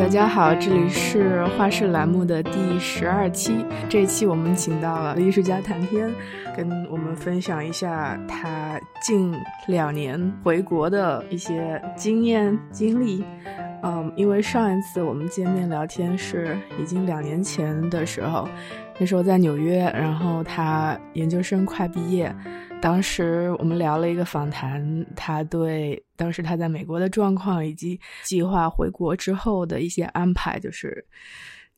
[0.00, 3.62] 大家好，这里是画室栏目的第十二期。
[3.86, 6.10] 这一期我们请到了艺术家谭天，
[6.56, 9.30] 跟我们分享一下他近
[9.68, 13.22] 两年回国的一些经验经历。
[13.82, 18.48] 嗯，因为上一次我们见面聊天是已经两年前的时候，
[18.98, 22.34] 那时候在纽约，然后他研究生快毕业。
[22.82, 31.04] 当时我们聊了一个访谈，他对当时他在美国的状况以及计划回国之后的一些安排，就是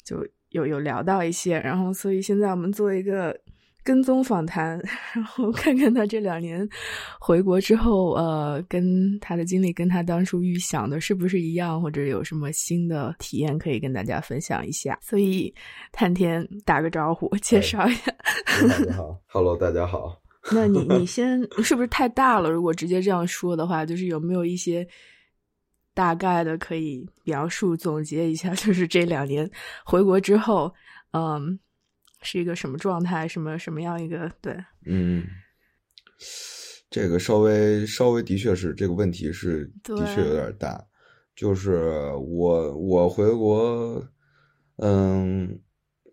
[0.04, 3.36] 就有有聊到一些，然后所以现在我们做一个
[3.82, 4.80] 跟踪访谈，
[5.12, 6.66] 然后看看他这两年
[7.18, 14.96] 回国之后，呃，跟他的经历跟他当初预想的是不是一样，或者有什么新的体验可以跟大家分享一下。
[15.02, 15.52] 所以
[15.90, 18.14] 探天打个招呼，介绍一下。
[18.86, 20.21] 你好，，Hello，大家好。
[20.50, 22.50] 那你你 先是不是太大了？
[22.50, 24.86] 如果直接这样说的话，就是有没有一些
[25.94, 28.52] 大概的可以描述总结一下？
[28.56, 29.48] 就是这两年
[29.84, 30.72] 回国之后，
[31.12, 31.58] 嗯，
[32.22, 33.28] 是一个什么状态？
[33.28, 34.30] 什么什么样一个？
[34.40, 35.24] 对，嗯，
[36.90, 40.84] 这个稍微稍微的确是这个问题是的确有点大。
[41.34, 44.04] 就是我我回国，
[44.76, 45.58] 嗯，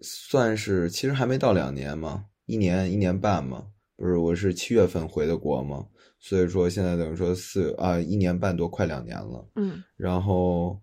[0.02, 3.66] 算是其实还没到两年嘛，一年一年半嘛。
[4.00, 5.86] 不是，我是七月份回的国嘛，
[6.20, 9.46] 所以说现在等于说四啊一年半多，快两年了。
[9.58, 10.80] 嗯，然后，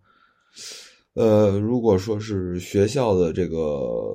[1.14, 4.14] 呃，如果说是学校的这个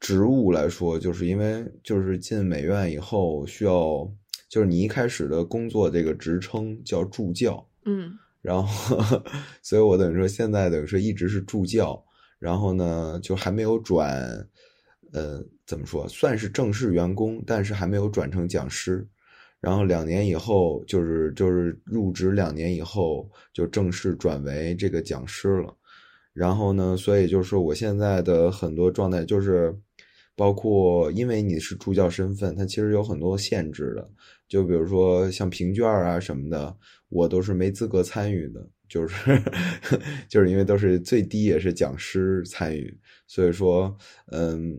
[0.00, 4.04] 职务来说，就是因为就是进美院以后需要，
[4.48, 7.64] 就是你一开始的工作这个职称叫助教。
[7.84, 8.10] 嗯，
[8.42, 9.22] 然后，
[9.62, 12.04] 所以我等于说现在等于说一直是助教，
[12.40, 14.44] 然后呢就还没有转，
[15.14, 15.42] 呃。
[15.66, 16.06] 怎么说？
[16.06, 19.08] 算是正式员工，但是还没有转成讲师。
[19.62, 25.74] 然后两年以后，就是就是入职两年以后，就正式转为这个讲师了。
[26.34, 29.74] 然后呢，所以就是说，我现在的很多状态就是，
[30.36, 34.06] 包括因为你是助教身份，它其实有很多限制的。
[34.46, 36.76] 就比如说像评卷啊什么的，
[37.08, 38.68] 我都是没资格参与的。
[38.86, 39.42] 就是
[40.28, 42.94] 就是因为都是最低也是讲师参与，
[43.26, 43.96] 所以说，
[44.30, 44.78] 嗯。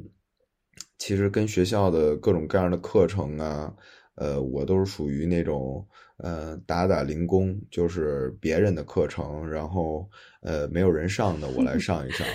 [1.06, 3.72] 其实跟学校的各种各样的课程啊，
[4.16, 10.10] 呃，我都是属于那种呃打打零工，就是别人的课程，然后
[10.42, 12.26] 呃没有人上的我来上一上，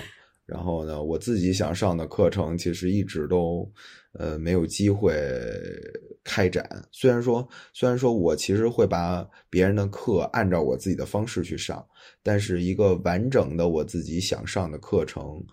[0.47, 3.69] 然后呢，我自己想上的课程其实一直都
[4.13, 5.13] 呃没有机会
[6.23, 6.65] 开展。
[6.93, 11.85] 虽然说虽然说我其实会把别人的课按照我自己的方式去上，
[12.23, 15.45] 但是一个完整的我自己想上的课程。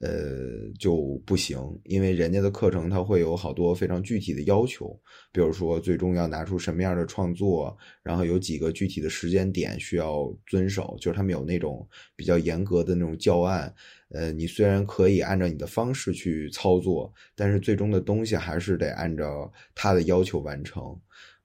[0.00, 4.98] 呃，就不行，因为人家的课程它会有好多非常具体的要求，
[5.32, 13.74] 比如说最终要拿出什么样的创作，然后有几个具体的时间点需要遵守，就是他们有那种比较严格的那种教案。
[14.10, 20.96] 呃，你虽然可以按照你的方式去操作，但是最终的东西还是得按照他的要求完成。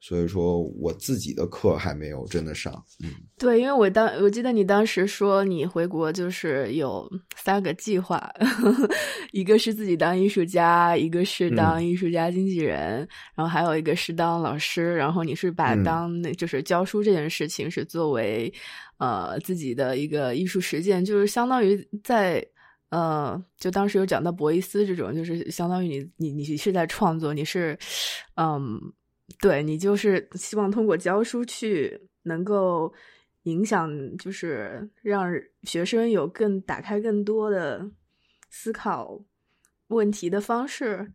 [0.03, 2.73] 所以说，我自己的课还没有真的上。
[3.03, 8.19] 嗯，对，因为我当我记得你当时说你回国就是有三个计划，
[9.31, 14.95] 一个是自己当艺术家，一个是当艺术家经纪人，然后还有一个是当老师。
[14.95, 18.51] 然后你是把当那就是教书这件事情是作为
[18.97, 22.44] 呃自己的一个艺术实践，就是相当于在
[22.89, 27.78] 呃，就当时有讲到博伊斯这种，就是相当于你你你是在创作，你是
[28.33, 28.81] 嗯。
[29.40, 32.94] 对你就是希望通过教书去能够
[33.44, 35.31] 影响，就是让
[35.64, 37.90] 学生有更打开更多的
[38.50, 39.19] 思考
[39.88, 41.14] 问题的方式，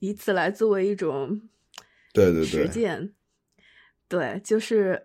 [0.00, 1.48] 以此来作为一种
[2.12, 3.14] 对对对实践。
[4.08, 5.04] 对，就是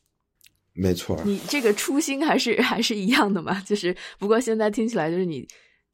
[0.72, 1.20] 没错。
[1.24, 3.60] 你这个初心还是还是一样的嘛？
[3.60, 5.46] 就是不过现在听起来就是你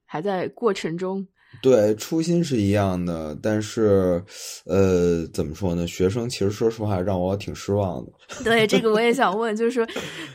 [0.04, 1.26] 还在过程中。
[1.62, 4.22] 对，初心是一样的，但是，
[4.64, 5.86] 呃，怎么说呢？
[5.86, 8.12] 学生其实说实话让我挺失望的。
[8.44, 9.86] 对，这个我也想问，就是说，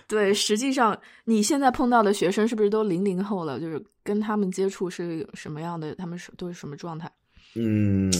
[0.07, 3.59] 对，实际上你现在碰到的学生是不是都零零后了？
[3.59, 5.93] 就是跟他们接触是什么样的？
[5.95, 7.11] 他们是都是什么状态？
[7.55, 8.11] 嗯，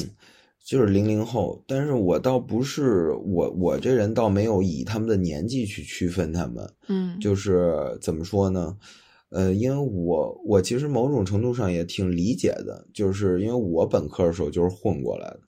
[0.64, 6.70] 就是零零后，但是我倒不是我，我这人倒没有以他们的年纪去区分他们。
[6.88, 8.76] 嗯，就是怎么说呢？
[9.32, 15.40] 呃，因为我我其实某种程度上也挺理解的，就是因为我本科的时候就是混过来的，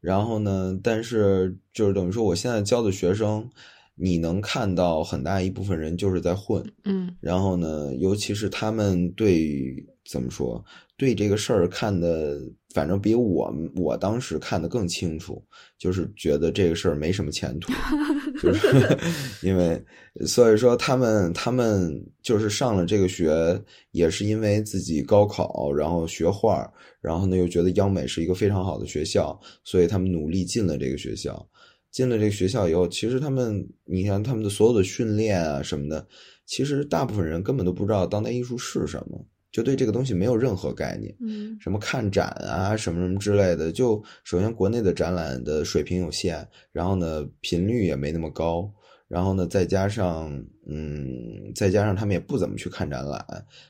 [0.00, 3.48] 然后呢，但是就是等于说我现在教的学生，
[3.94, 9.74] 你能看到很大一部分人就是在混，嗯，然后呢，尤其是他们对
[10.10, 10.64] 怎么说，
[10.96, 12.40] 对这个事儿看的，
[12.72, 15.44] 反正比我我当时看的更清楚，
[15.78, 17.72] 就是觉得这个事儿没什么前途，
[18.42, 18.98] 就 是
[19.42, 19.82] 因为
[20.26, 26.70] 所以说他们他们就是上了这个学，也是因为自己高考，然后学画，
[27.00, 31.48] 然后呢又觉得央美是一个非常好的学校，所以他们努力进了这个学校。
[31.90, 36.06] 进了这个学校以后，其实他们，你看他们的所有的训练啊什么的，
[36.44, 39.24] 其实大部分人根本都不知道当代艺术是什么，
[39.58, 41.12] 就对这个东西没有任何概念。
[41.20, 48.70] 嗯，什么看展啊，什么什么之类的，就首先国内的展览的水平有限，然后呢频率也没那么高，
[49.08, 50.32] 然后呢再加上，
[50.66, 53.24] 嗯，再加上他们也不怎么去看展览，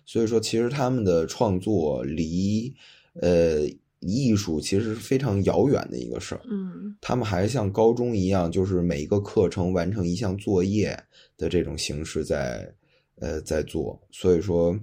[0.04, 2.74] 所以说其实他们的创作离，
[3.22, 3.66] 呃。
[4.00, 10.96] 艺术其实是非常遥远的一个事儿，嗯，他们还像高中一样，就是每一个课程完成一项作业
[11.36, 12.72] 的这种形式在，
[13.16, 14.78] 呃，在做，所以说，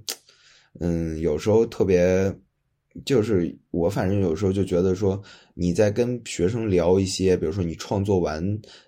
[0.80, 2.34] 嗯，有时候特别。
[3.04, 5.22] 就是我反正有时候就觉得说，
[5.54, 8.42] 你在跟学生聊一些，比如说你创作完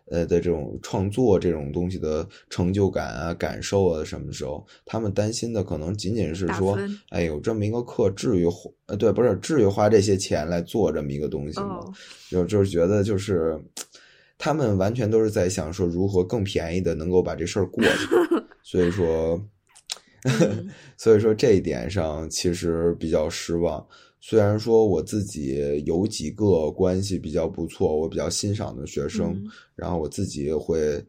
[0.06, 6.80] 呃的这种创作这种东西的成就感啊、感受啊什么时候，他们担心的可能仅仅是说，
[7.10, 11.82] 哎有这么一个课，至于花呃对，不是至于花这些钱来做这么一个东西吗？
[12.30, 13.62] 就就是觉得就是，
[14.38, 18.08] 他们完全都是在想说如何更便宜的能够把这事儿过去，
[18.64, 19.38] 所以说。
[20.98, 23.86] 所以说这一点上其实比较失望。
[24.20, 29.42] 虽然说我自己有几个关系比较不错，我比较欣赏的学生，
[29.76, 31.04] 然后我自己会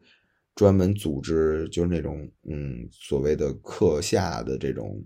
[0.55, 5.03] 专门组织，就是那种嗯所谓的课下的这种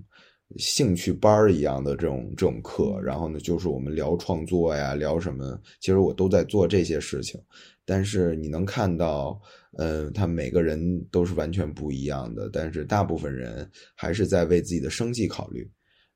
[0.57, 3.00] 兴趣班一样的这种这种课。
[3.01, 7.39] 然后呢，就是我们聊创作呀，聊什么，其实我都在做这些事情。
[7.86, 9.42] 但是你能看到。
[9.77, 15.69] 嗯，他每个人都是完全不一样的，但是大部分人还是在为自己的生计考虑。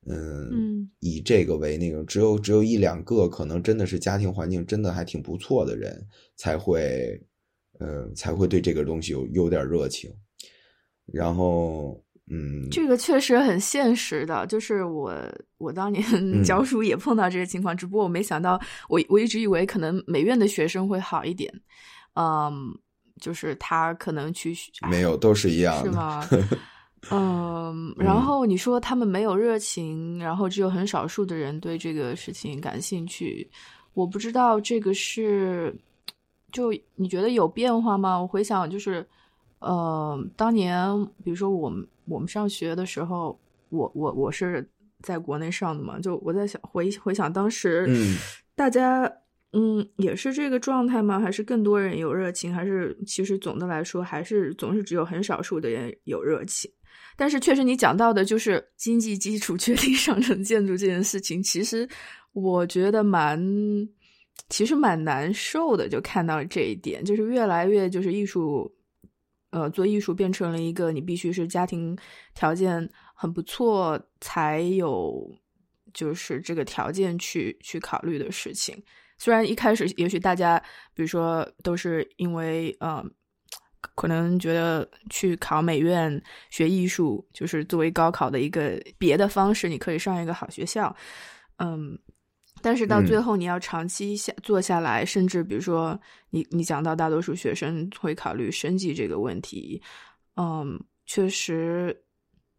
[0.09, 6.01] 嗯，以这个为那个，只有只有一两个可能真的是家庭环境真的还挺不错的人，
[6.37, 7.19] 才会，
[7.79, 10.09] 呃，才会对这个东西有有点热情。
[11.11, 15.13] 然后，嗯，这个确实很现实的，就是我
[15.57, 16.03] 我当年
[16.43, 18.57] 教书也碰到这个情况，只不过我没想到，
[18.87, 21.51] 我我一直以为可能美院的学生会好一点，
[22.13, 22.77] 嗯。
[23.19, 24.55] 就是他可能去
[24.89, 26.29] 没有都是一样的，是吗？
[27.11, 33.49] 嗯，然后你说他们没有热情，然后只有很少数的人对这个事情感兴趣。
[33.93, 35.73] 我不知道这个是，
[36.51, 38.19] 就你觉得有变化吗？
[38.19, 39.05] 我回想就是，
[39.59, 40.87] 呃，当年
[41.23, 44.67] 比如说我们我们上学的时候，我我我是
[45.01, 48.17] 在国内上的嘛，就我在想回回想当时，嗯，
[48.55, 49.09] 大家。
[49.53, 51.19] 嗯，也是这个状态吗？
[51.19, 52.53] 还是更多人有热情？
[52.53, 56.69] 还是其实总的来说，还是总是只有很少数的人有热情？
[57.15, 61.87] 但是确实，你讲到的就是经济基础确定上层建筑这件事情，其实
[62.33, 63.41] 我觉得蛮，
[64.49, 65.87] 其实蛮难受的。
[65.89, 68.71] 就看到这一点，就是越来越就是艺术，
[69.51, 71.97] 呃，做艺术变成了一个你必须是家庭
[72.35, 75.27] 条件很不错才有，
[75.93, 78.75] 就是这个条件去去考虑的事情。
[79.17, 80.61] 虽然一开始也许大家，
[80.93, 83.09] 比如说都是因为，嗯，
[83.95, 90.95] 可能觉得去考美院学艺术就是作为高考的一个别的方式，你可以上一个好学校，
[91.57, 91.97] 嗯，
[92.61, 95.99] 但是到最后你要长期下做下来，甚至比如说
[96.29, 99.81] 你你讲到大多数学生会考虑生计这个问题，
[100.35, 102.03] 嗯，确实，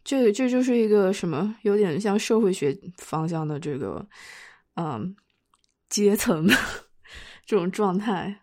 [0.02, 4.04] 这这就是一个什么有点像社会学方向的这个，
[4.74, 5.14] 嗯。
[5.88, 6.54] 阶层的
[7.46, 8.42] 这种状态，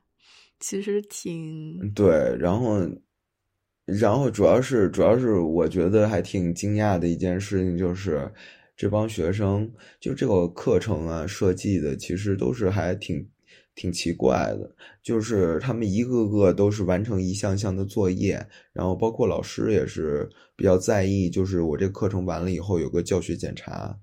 [0.59, 2.35] 其实挺对。
[2.39, 2.79] 然后，
[3.85, 8.31] 然后主要是主要是我觉得还挺惊讶的一件事情，就是
[8.75, 13.27] 这帮学生就这个课程啊设计的，其实都是还挺
[13.75, 14.75] 挺奇怪的。
[15.03, 23.95] 就是他们一个个都是完成一项项的作业，然后包括老师也是比较在意，就是我这课程完了以后有个教学检查。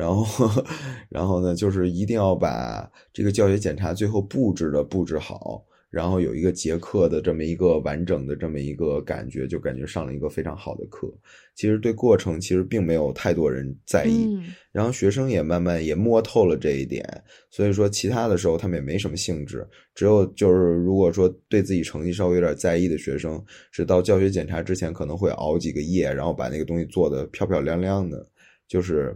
[0.00, 0.48] 然后，
[1.10, 11.06] 然后呢，就是一定要把这个教学检查最后布置的布置好，然后有一个结课的这么一个完整的这么一个感觉，就感觉上了一个非常好的课。
[11.54, 14.40] 其实对过程其实并没有太多人在意，
[14.72, 17.04] 然后学生也慢慢也摸透了这一点，
[17.50, 19.68] 所以说其他的时候他们也没什么兴致。
[19.94, 28.26] 只有就是如果说对自己成绩稍微有点在意的学生，是到教学检查之前可能会熬几个夜，然后把那个东西做的漂漂亮亮的，
[28.66, 29.14] 就是。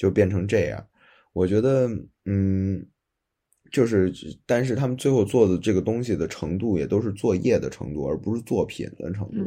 [0.00, 0.82] 就变成这样，
[1.34, 1.86] 我觉得，
[2.24, 2.82] 嗯，
[3.70, 4.10] 就是，
[4.46, 9.44] 但是他们最后做的这个东西的程度，也都是作业的程度，而不是作品的程度。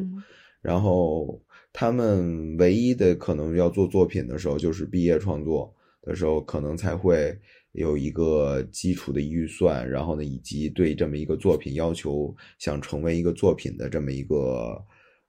[0.61, 1.41] 然后
[1.73, 7.35] 他们唯一的可能要做作品的时候，就是毕业创作的时候，可能才会
[7.71, 14.79] 有一个基础的预算，然后呢，以及对这么一个作品要求，想成为一个作品的这么一个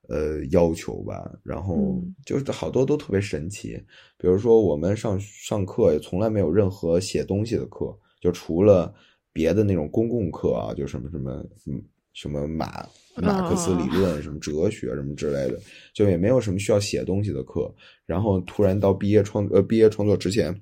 [0.08, 1.30] 呃要求吧。
[1.42, 3.80] 然后就是好多都特别神奇，
[4.18, 8.94] 比如说我们上上课也从来没有任何写东西的课，就除了
[9.32, 11.82] 别的那种公共课啊，就什么什么嗯
[12.12, 15.60] 什么马马克思理论、什么哲学什么之类的，
[15.92, 17.72] 就也没有什么需要写东西的课。
[18.06, 20.54] 然后突然到毕业创呃毕业创作之前。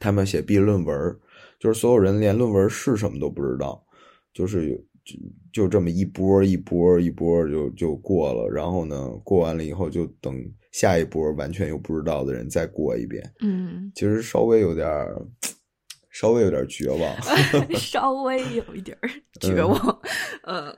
[0.00, 1.16] 他们写毕业论文，
[1.58, 3.80] 就是所有人连论文是什么都不知道，
[4.34, 5.18] 就是就
[5.52, 10.34] 就这么一波一波一波就就过了，然后呢，过完了以后就等
[10.72, 13.22] 下一波完全又不知道的人再过一遍。
[13.40, 14.88] 嗯，其实稍微有点
[16.10, 17.16] 稍微有点绝望，
[17.76, 18.96] 稍微有一点
[19.40, 20.00] 绝望。
[20.44, 20.74] 嗯，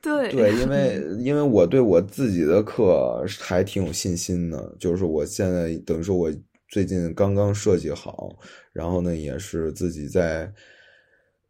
[0.00, 6.32] 对对，因为 因为我对我自己的课还挺有信心的，就是我现在等于说我。
[6.68, 8.34] 最近刚刚设计好，
[8.72, 10.50] 然后呢，也是自己在，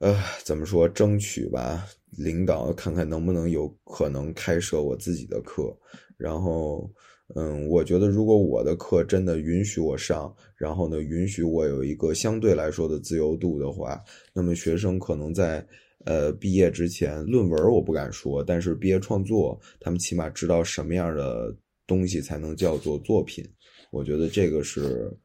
[0.02, 0.12] 呃，
[0.44, 5.72] 怎么说，争取吧，领导看看能不能有可能开设我自己的课。
[6.16, 6.90] 然后，
[7.36, 14.02] 嗯，我觉得如果我的课真的允许我上，然后呢，允许我有一个相对来说的自由度的话，
[14.34, 15.64] 那么学生可能在
[16.04, 21.56] 呃毕业之前，论文我不敢说，但是毕业创作，他们起码知道什么样的
[21.86, 23.48] 东西才能叫做作品。
[23.92, 25.16] 我觉得这个是，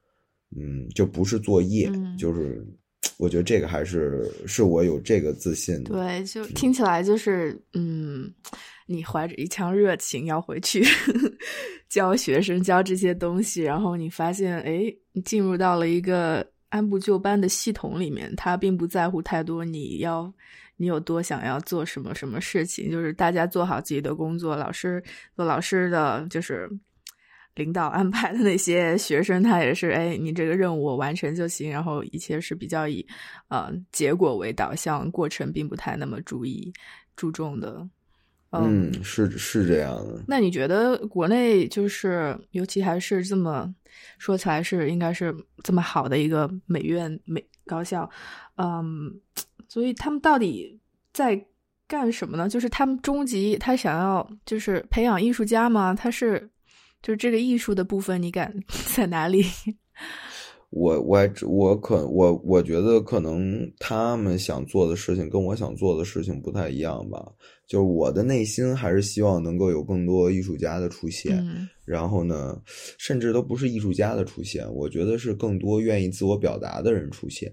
[0.56, 2.64] 嗯，就不是作业，就是
[3.18, 5.92] 我觉得这个还是是我有这个自信的。
[5.92, 8.32] 对，就听起来就是，嗯，
[8.86, 10.84] 你怀着一腔热情要回去
[11.90, 20.32] 教学生教这些东西，然后你发现，哎，你进入到了一个按部就班的系统里面，他并不在乎太多你要
[20.76, 25.04] 你有多想要做什么什么事情，就是大家做好自己的工作，老师
[25.36, 26.70] 做老师的，就是。
[27.58, 33.04] 领导安排的那些学生，他也是，哎，你这个任务我完成就行，然后一切是比较以，
[33.48, 36.72] 呃，结果为导向，过程并不太那么注意
[37.16, 37.90] 注重的。
[38.52, 40.24] 嗯，是是这样的。
[40.28, 43.74] 那你觉得国内就是，尤其还是这么
[44.20, 48.08] 说起来是应该是这么好的一个美院美高校，
[48.58, 49.20] 嗯，
[49.68, 50.80] 所以他们到底
[51.12, 51.44] 在
[51.88, 52.48] 干什么呢？
[52.48, 55.96] 就是他们终极他想要就是培养艺术家吗？
[55.96, 56.48] 他是？
[57.02, 58.54] 就是这个艺术的部分，你 敢
[58.96, 59.44] 在哪里？
[60.70, 67.26] 我我我可我我觉得可能他们想做的事情跟我想做的事情不太一样吧。
[67.66, 71.42] 就是我的内心还是希望能够有更多艺术家的出现，
[71.86, 72.62] 然后呢，
[72.98, 77.50] 甚至都不是艺术家的出现，我觉得是更多愿意自我表达的人出现。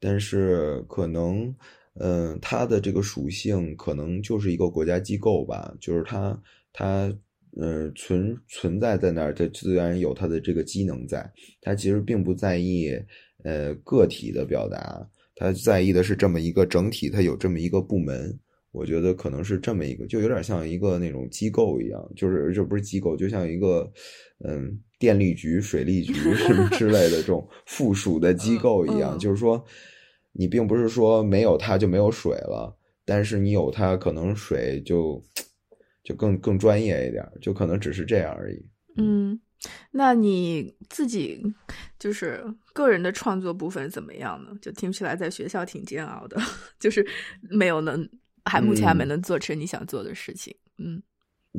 [0.00, 1.54] 但是可能，
[1.94, 6.36] 嗯，他的这个属性可能就是一个国家机构吧，就是它
[6.72, 7.12] 它。
[7.60, 11.28] 嗯，存存在在那儿，它自然有它的这个机能在。
[11.60, 12.88] 它其实并不在意，
[13.42, 18.38] 呃，个体的表达，它在意的是这么一个整体，它有这么一个部门。
[18.70, 23.90] 我觉得可能是这么一个，就有点像一个那种机构一样，就是这不是机构，就像一个
[24.44, 29.18] 嗯，电力局、水利局 什么之类的这种附属的机构一样。
[29.18, 29.64] 就是说，
[30.30, 32.72] 你并不是说没有它就没有水了，
[33.04, 35.20] 但是你有它，可能水就。
[36.08, 38.64] 就更更专业一点，就可能只是这样而已。
[38.96, 39.38] 嗯，
[39.90, 41.38] 那你自己
[41.98, 44.50] 就是个人的创作部分怎么样呢？
[44.62, 46.40] 就听起来在学校挺煎熬的，
[46.80, 47.06] 就是
[47.50, 48.08] 没有能
[48.46, 50.56] 还目前还没能做成你想做的事情。
[50.78, 51.02] 嗯，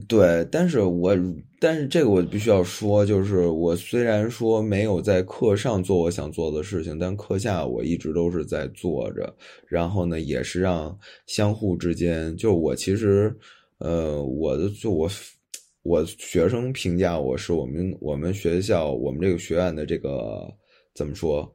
[0.08, 1.16] 对，但是我
[1.60, 9.32] 但是这个我必须要说，就是我虽然说没有在课上做我想做的事情，但课下我一直都是在做着。
[9.68, 13.38] 然后呢，也是让相互之间，就我其实。
[13.80, 15.10] 呃，我的就我，
[15.84, 20.48] 我学生评价我是我们我们学校我们这个学院的这个
[20.94, 21.50] 怎么说？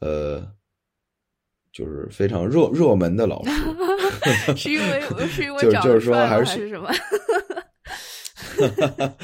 [0.00, 0.46] 呃，
[1.72, 3.50] 就是非常热热门的老师，
[4.56, 6.90] 是因为是因为就就是说还是什么？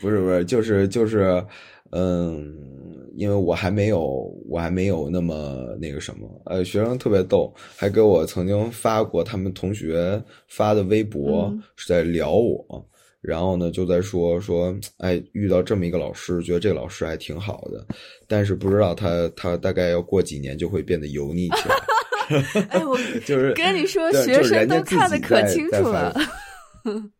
[0.00, 1.44] 不是不是，就是就是
[1.90, 2.54] 嗯。
[3.16, 12.86] 因为我还没有，我还没有那么那个什么，呃，学生特别逗，还给我曾经发过他们同学发的微博，是在聊我，
[13.20, 17.86] 然后呢就在说说，哎，遇到这么一个老师，觉得这个老师还挺好的，
[18.28, 21.74] 但是不知道他他大概要过几年就会变得油腻起来。
[22.70, 26.14] 哎，我 就是跟你说，学生都看得可清楚了。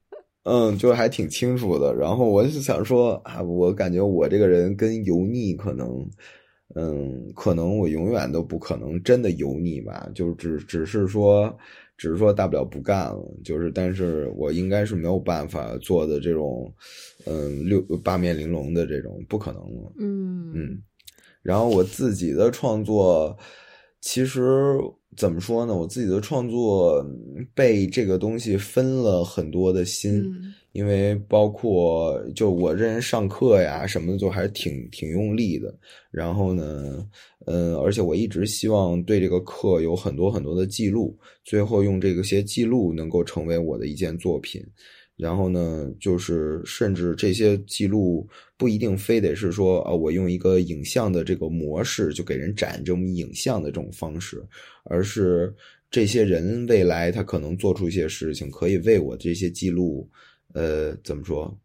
[0.48, 1.92] 嗯，就还挺清楚的。
[1.92, 6.08] 然后我就想说啊，我感觉我这个人跟油腻可能，
[6.76, 10.08] 嗯，可能我永远都不可能真的油腻吧。
[10.14, 11.52] 就只只是说，
[11.96, 13.34] 只是说大不了不干了。
[13.42, 16.72] 就是，但是我应该是没有办法做的这种，
[17.24, 19.92] 嗯，六八面玲珑的这种，不可能了。
[19.98, 20.82] 嗯嗯。
[21.42, 23.36] 然后我自己的创作，
[24.00, 24.78] 其实
[25.16, 25.74] 怎么说呢？
[25.74, 27.04] 我自己的创作
[27.54, 35.74] 被这个东西分了很多的心，嗯因为包括就我这人上课呀什么的，就还是挺挺用力的。
[36.10, 37.08] 然后呢，
[37.46, 44.62] 嗯，而且我一直希望对这个课有很多很多的记录，最后用这个些记录能够成为我的一件作品。
[45.16, 54.44] 然后呢，就是甚至这些记录不一定非得是说啊，我用一个影像的这个模式就给人展这种影像的这种方式，
[54.84, 55.54] 而是
[55.90, 60.06] 这些人未来他可能做出一些事情，可以为我这些记录，
[60.52, 61.58] 呃，怎么说，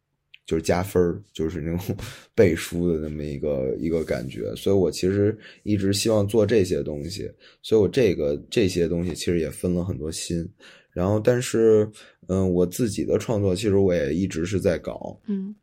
[0.45, 1.97] 就是加分儿，就是那种
[2.33, 4.55] 背书的那么一个一个感觉。
[4.55, 7.29] 所以我其实一直希望做这些东西，
[7.61, 10.49] 所以我这个这些东西其实也分了很多心。
[10.93, 11.89] 然后，但是，
[12.27, 15.53] 嗯，我自己的创作其实我也一直是在搞，嗯。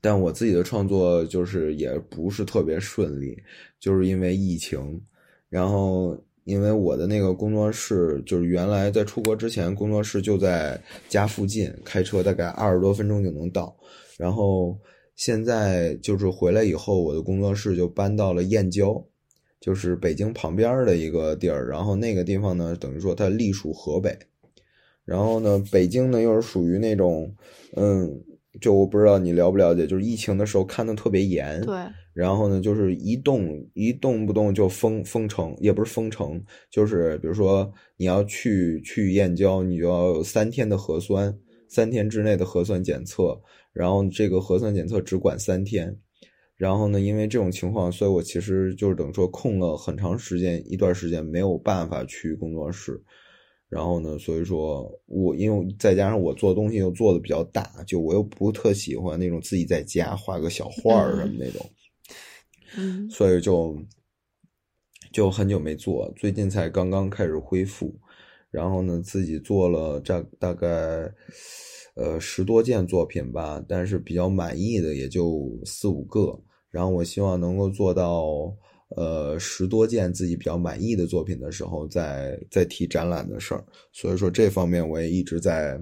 [0.00, 3.36] 但我自己的创作就是也不是特别顺利，
[3.80, 5.00] 就是因为疫情，
[5.48, 13.74] 然后因为我的那个工作室就是原来在出国之前，工作室就在家附近，开车大概二十多分钟就能到，
[14.18, 14.78] 然后
[15.16, 19.02] 现在就是回来以后，我的工作室就搬到了燕郊。
[19.60, 24.14] 就是北京旁边的一个地儿，然后那个地方呢，等于说它隶属河北，
[25.04, 27.30] 然后呢，北京呢又是属于那种，
[27.76, 28.08] 嗯，
[28.60, 31.76] 就我不知道你了不了解，就是疫情的时候看的特别严，对，
[32.14, 41.36] 然后呢，就是一动一动不动就封封城，也不是封城，就是比如说你要去去燕郊，你就要有三天的核酸，
[41.68, 43.38] 三天之内的核酸检测，
[43.72, 45.94] 然后这个核酸检测只管三天。
[46.56, 53.02] 然后呢，因为这种情况，所以我其实就是等于说空了很长时间一段时间没有办法去工作室。
[53.68, 61.70] 然后呢，所以说我因为再加上我做东西又做的比较大，就我又不特喜欢那种自己在家画个小画儿什么那种，
[62.76, 63.76] 嗯所以就
[65.12, 67.94] 就很久没做，最近才刚刚开始恢复。
[68.50, 70.68] 然后呢，自己做了这大概
[71.96, 76.40] 呃十多件作品吧，但是比较满意的也就四五个。
[76.70, 78.54] 然后我希望能够做到
[78.96, 83.64] 呃十多件自己比较满意的作品的时候，再再提展览的事儿。
[83.92, 85.80] 所以说这方面我也一直在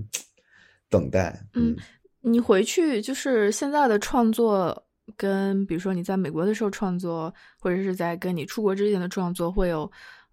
[0.88, 1.44] 等待。
[1.54, 1.76] 嗯，
[2.20, 4.84] 你回去就是现在的创作，
[5.16, 9.90] 跟比如说你在美国的时候创作，或者是在跟你出国之前的创作，会有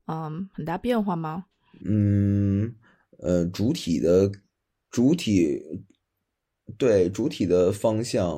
[0.08, 1.46] 嗯很大变化吗？
[1.86, 2.74] 嗯，
[3.20, 4.30] 呃，主体的
[4.92, 5.62] 主体
[6.78, 8.38] 对主体的方向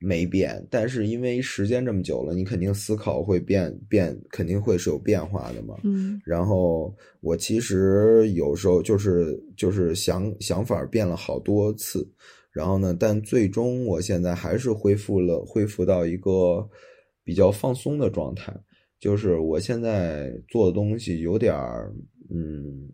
[0.00, 5.74] 没变，但是因为时间这么久了，你肯定思考会变变，肯定会是有变化的嘛。
[5.82, 12.08] 嗯然后我其实有时候就是就是想想法变了好多次，
[12.52, 16.68] 然后呢，但最终我现在还是恢复了恢复到一个
[17.24, 18.54] 比较放松的状态，
[19.00, 21.92] 就是我现在做的东西有点儿
[22.30, 22.88] 嗯，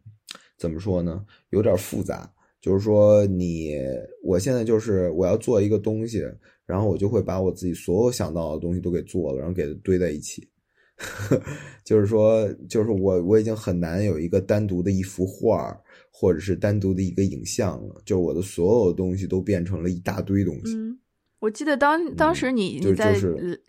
[0.59, 2.31] 怎么说呢，有点复杂。
[2.61, 3.75] 就是说你，
[4.23, 6.23] 我现在就是我要做一个东西，
[6.67, 10.49] 然后我就会把我自己所有想到的东西都给做了，然后给它堆在一起。
[11.85, 15.77] 就是说，就是我我已经很难有一个单独的一幅画，
[16.13, 18.01] 或者是单独的一个影像了。
[18.05, 20.77] 就是我的所有东西都变成了一大堆东西。
[20.77, 20.97] 嗯，
[21.41, 23.21] 我记得当当时你、就你在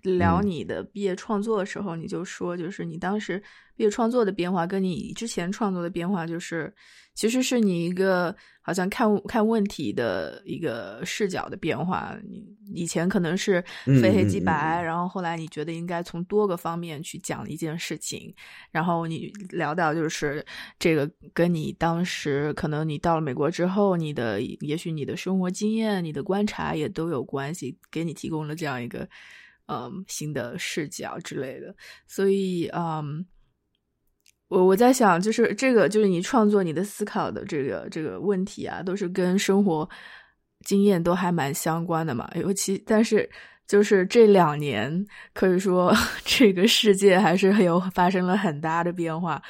[0.04, 3.42] 聊你的毕业创作的时候，你就说，就是你当时
[3.76, 6.74] 毕业创作的变化，跟你之前创作的变化，就是
[7.14, 12.18] 其实是你一个好像看看问题的一个视角的变化。
[12.28, 13.64] 你以前可能是
[14.02, 18.34] 非黑即白，然后后来你觉得应该从多个方面去讲一件事情，
[18.72, 20.44] 然后你聊到就是
[20.80, 29.08] 这个跟你当时可能你到了美国之后，你的也许你的生活经验、你的观察也都有关系，给你提供了这样一个
[29.68, 31.74] 嗯新的视角之类的。
[32.08, 33.26] 所以嗯，
[34.48, 39.90] 我我在想，就是这个就是你创作、你的思考的这个这个问题啊，都是跟生活
[40.64, 42.30] 经验都还蛮相关的嘛。
[42.36, 43.28] 尤其但是
[43.68, 45.04] 就是这两年，
[45.34, 45.92] 可以说
[46.24, 49.42] 这个世界还是有发生了很大的变化，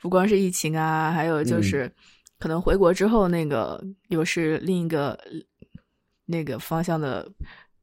[0.00, 1.90] 不光是疫情啊，还有就是
[2.38, 5.18] 可能回国之后那个又是另一个
[6.24, 7.28] 那个方向的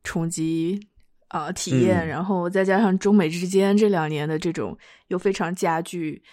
[0.06, 0.80] 冲击
[1.28, 4.78] 啊、体验，嗯然后再加上中美之间这两年的这种
[5.10, 6.24] 又非常加剧。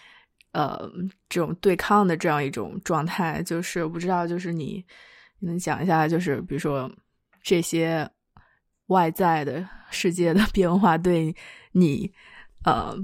[0.53, 0.91] 呃，
[1.29, 4.85] 这种对抗的这样一种状态，就是我不知道，就是你
[5.39, 6.91] 你能讲一下，就是比如说
[7.43, 8.11] 这些
[8.87, 11.35] 外在的世界的 变化对
[11.73, 12.13] 你，
[12.65, 12.97] 呃，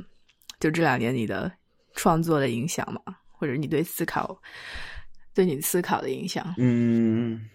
[0.58, 1.52] 就这两年你的
[1.94, 3.00] 创作的影响吗？
[3.30, 4.40] 或者你对思考
[5.34, 6.54] 对你思考的影响？
[6.58, 7.48] 嗯，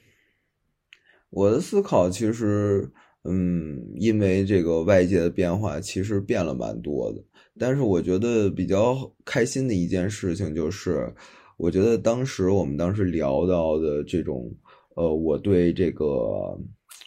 [1.32, 2.90] 我的思考其实，
[3.24, 7.24] 嗯，因为这个外界的变化，其实变了蛮多的。
[7.60, 11.14] 但是我觉得比较开心的一件事情就是，
[11.58, 14.52] 我觉得当时我们当时聊到的这种，
[14.96, 16.06] 呃，我对这个，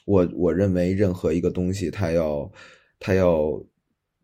[0.05, 2.51] 我我认为任何一个东西，它要，
[3.01, 3.63] 它要，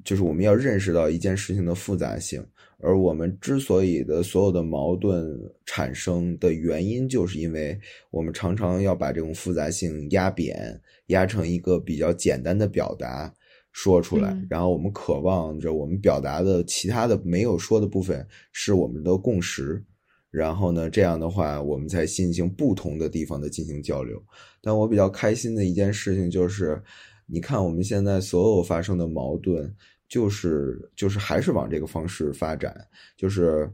[0.04, 2.44] 就是我们要认识到一件事情的复杂性。
[2.82, 7.78] 而我们之所以的所有的矛盾产生的原因，就是因为
[8.10, 13.34] 我们常常要把这种复杂性压扁，压成一个比较简单的表达
[13.72, 19.82] 说出来，然后我们渴望着我们表达的其他的没有说的部分是我们的共识，
[20.30, 24.22] 然后呢，这样的话我们才进行不同的地方的进行交流。
[24.60, 26.82] 但我比较开心的一件事情就是，
[27.26, 29.74] 你看我们现在所有发生的矛盾。
[30.10, 32.76] 就是就是还是往这个方式发展，
[33.16, 33.70] 就是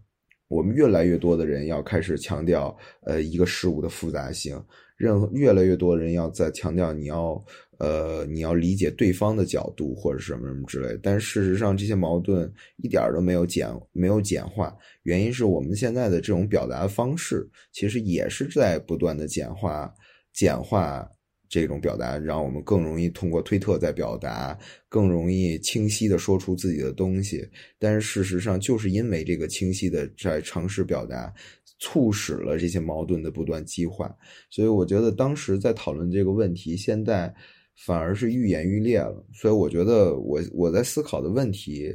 [0.48, 4.62] 我们越来越多的人要开始强调，呃，一个事物的复杂性，
[4.98, 7.42] 任何越来越多的人要在强调你要，
[7.78, 10.98] 呃，你要理解对方的角度或者什么什么之类。
[11.02, 19.92] 但事实上，这些矛盾一点都没有简没有简化，原因是我们现在的这种表达方式，其实也是在不断的简化
[20.32, 21.08] 简化。
[21.48, 24.58] 这种表达让我们更容易通过推特在表达，
[24.88, 27.48] 更容易清晰的说出自己的东西。
[27.78, 31.32] 但是事实上，就是因为这个清晰的在尝试表达，
[31.78, 34.12] 促使了这些矛盾的不断激化。
[34.50, 37.32] 所以我觉得当时在讨论这个问题，现在
[37.76, 39.24] 反而是愈演愈烈了。
[39.32, 41.94] 所以我觉得我我在思考的问题，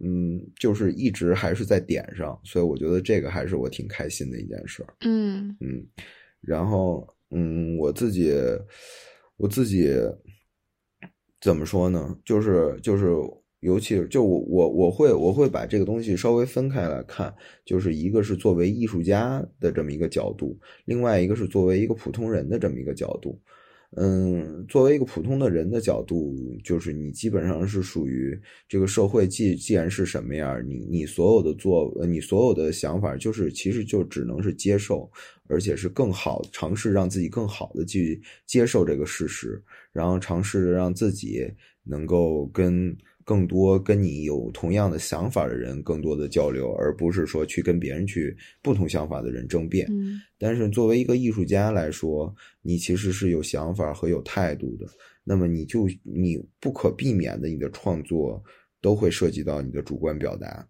[0.00, 2.38] 嗯，就是一直还是在点上。
[2.44, 4.84] 所以我觉得这个还是我挺开心的一件事。
[5.00, 5.86] 嗯嗯，
[6.40, 7.06] 然后。
[7.30, 8.32] 嗯，我自己，
[9.36, 9.94] 我自己
[11.42, 12.16] 怎么说呢？
[12.24, 13.04] 就是就是，
[13.60, 17.30] 尤其就我我我会我会把这个东西稍微分开来看，
[17.66, 23.38] 就是一个是作为艺术家的这么一个角度，另外一个是作为一个普通人的这么一个角度。
[23.96, 35.10] 嗯，作为一个普通的人的角度，就是你基本上是属于这个社会，既既然是什么样，你你所有的做，你所有的想法，就是其实就只能是接受，
[35.48, 41.50] 而且是更好尝试让自己更好的去接受这个事实，然后尝试着让自己
[41.82, 42.96] 能够跟。
[43.28, 49.86] 更多跟你有同样的想法的人，更多的交流，而不是说去跟别人去不同想法的人争辩。
[49.90, 54.86] 嗯，但是作为一个艺术家来说，你其实是有想法和有态度的。
[55.24, 58.42] 那么你就你不可避免的，你的创作
[58.80, 60.66] 都会涉及到你的主观表达。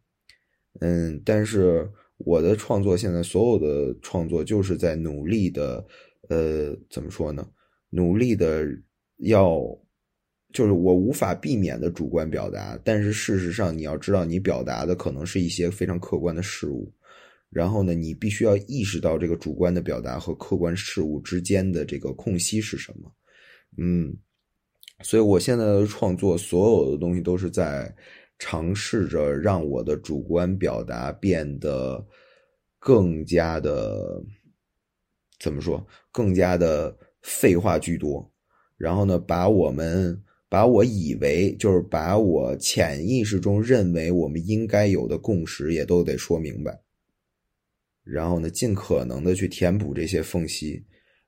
[0.80, 5.86] 嗯，但是我的创作现在所有的创作就是在努力的，
[6.28, 7.48] 呃，怎么说呢？
[7.90, 8.66] 努力的
[9.18, 9.62] 要。
[10.50, 16.90] 就是我无法避免的主观表达，但是事实上，你要知道，你表达的可能是一些非常客观的事物，
[17.50, 23.12] 然后呢，你必须要意识到这个主观的表达和客观事物之间的这个空隙是什么。
[23.76, 24.16] 嗯，
[25.02, 27.94] 所以我现在的创作，所有的东西都是在
[28.38, 32.02] 尝试着让我的主观表达变得
[32.78, 34.18] 更加的
[35.38, 38.32] 怎么说，更加的废话居多，
[38.78, 40.18] 然后呢，把我们。
[40.48, 46.80] 把我以为就是把我潜意识中认为我们应该有的共识也都得说明白，
[48.02, 50.82] 然后呢，尽可能的去填补这些缝隙，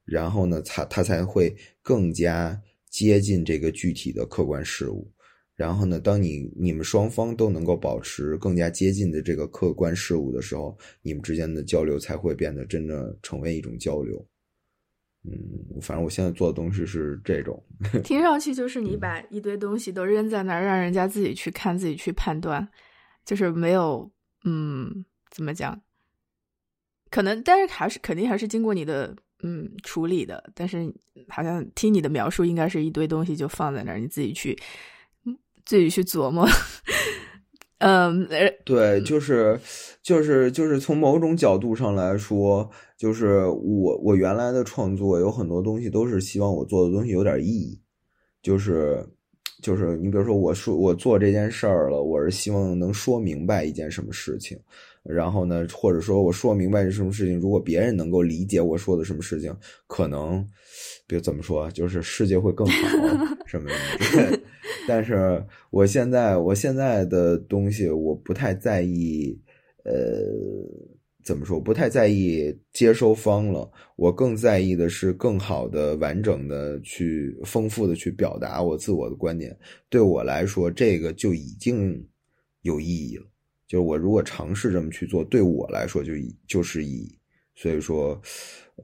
[0.05, 2.59] 然后呢，他他才会更加
[2.91, 5.11] 接近这个具体的客观事物。
[5.55, 14.27] 然后呢，当你你们双方都能够保持更加接近的这个客观事物的时候，你们之间的交流才会变得真正成为一种交流。
[15.23, 17.63] 嗯，反正我现在做的东西是这种，
[18.03, 22.67] 听上去就是你把一堆东西都扔在那儿，让人家自己去看，自己去判断，
[23.25, 24.11] 就是没有，
[24.45, 25.81] 嗯，怎么讲？
[27.11, 30.91] 可能，但是还是肯定还是经过你的嗯处理的，但是
[31.29, 34.59] 好像听你的描述，应该是一堆东西就放在那儿，你自己去，
[35.67, 36.49] 自己去琢磨。
[37.81, 38.27] 嗯，
[38.65, 39.59] 对，就是
[40.03, 42.71] 就是就是从某种角度上来说。
[43.01, 47.81] 就是我，我原来的创作有很多东西都是希望我做的东西有点意义，
[48.43, 49.03] 就是，
[49.63, 54.59] 就是你比如说我说我做这件事儿了，我是希望能说明白一件什么事情，
[55.03, 59.51] 然后呢，或者说我说明白是什么事情，如果别人能够理解我说的什么事情，
[59.87, 60.47] 可能，
[61.11, 62.89] 比如怎么说，就是世界会更好
[63.45, 64.41] 什么的。
[64.87, 69.37] 但是我现在我现在的东西我不太在意，
[69.83, 69.93] 呃。
[71.23, 71.61] 怎么说？
[71.61, 79.55] 不太在意接收方了，我更在意的是更好的、完整的去丰富的去表达我自我的观点。
[79.91, 82.03] 对我来说，这个就已经
[82.63, 83.27] 有意义了。
[83.69, 86.13] 就是我如果尝试这么去做，对我来说就
[86.49, 87.15] 就是意义。
[87.55, 88.19] 所以说，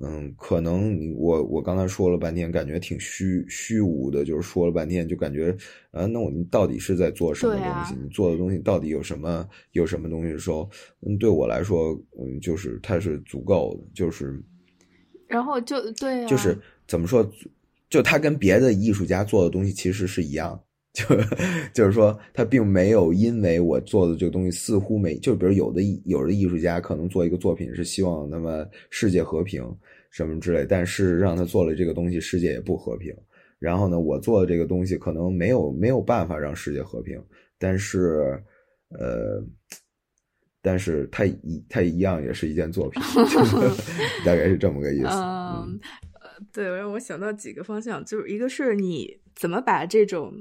[0.00, 5.56] 嗯，可能我我刚才说了半天，感觉挺虚虚无的，就是说了半天，就感觉
[5.90, 7.94] 啊，那我们到底是在做什么东西？
[8.02, 10.32] 你做的东西到底有什么有什么东西？
[10.32, 10.68] 的时候，
[11.06, 14.42] 嗯，对我来说，嗯，就是它是足够的，就是，
[15.26, 17.26] 然后就对，就是怎么说，
[17.88, 20.60] 就他跟别的艺术家做的东西其实是一样。
[20.96, 21.04] 就
[21.74, 29.62] 就是说，他并没有因为我做的这个东西似乎没，就比如有的有的艺术家可能做一个作品是希望那么世界和平
[30.08, 33.14] 什么之类，但是让他做了这个东西，世界也不和平。
[33.58, 37.22] 然后呢，我做的这个东西可能没有没有办法让世界和平，
[37.58, 38.42] 但是
[38.88, 39.44] 呃，
[40.62, 43.02] 但是他一他一样也是一件作品，
[44.24, 45.08] 大概是这么个意思。
[45.08, 45.78] 嗯，
[46.14, 50.32] 呃，对，让我想到几个方向，就是一个是你怎么把这种。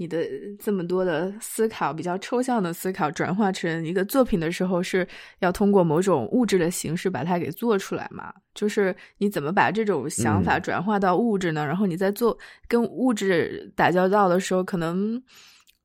[0.00, 0.24] 你的
[0.60, 5.06] 这么多的思考，比较抽象的思考，转化成一个作品的时候，是
[5.40, 8.32] 要通过某种物质的形式把它给做出来嘛？
[8.54, 11.66] 就是你怎么把这种想法转化到物质呢？
[11.66, 15.20] 然后你在做跟物质打交道的时候，可能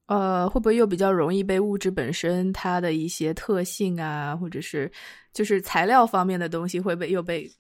[0.06, 4.92] 呃，会不会又比较容易被物质本身它的一些特性啊，或者是
[5.34, 7.52] 就是材料方面的东西会被又被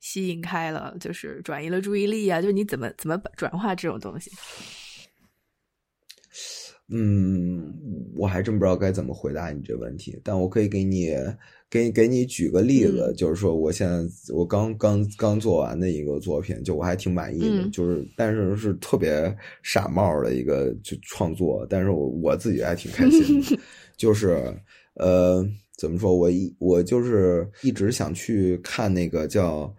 [0.00, 2.42] 吸引开了，就是转移了注意力啊？
[2.42, 4.30] 就是你怎么怎么转化这种东西？
[6.90, 7.72] 嗯，
[8.16, 11.14] 我还真不知道该怎么回答你这问题，但我可以给你
[11.68, 14.02] 给给你举个例子，就是说我现在
[14.34, 23.58] 我刚刚刚做完的一个作品，就我还挺满意的，就是但是是特别傻帽的一个就创作，但是我我自己还挺开心的，
[23.96, 24.42] 就是
[24.94, 25.46] 呃
[25.76, 29.74] 怎么说，我一我就是一直想去看那个叫。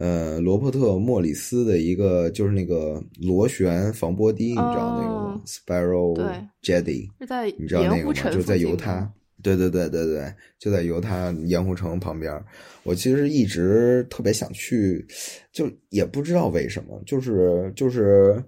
[0.00, 7.08] 呃，罗伯特·莫里斯的一个就是那个螺旋防波堤，你知道那个吗？Spiral Jetty，
[7.56, 8.30] 你知道那个吗？
[8.32, 9.08] 就在犹他。
[9.40, 12.32] 对对对对对，就在犹他盐湖城旁边。
[12.82, 15.06] 我其实一直特别想去，
[15.52, 18.42] 就也不知道为什么，就是就是，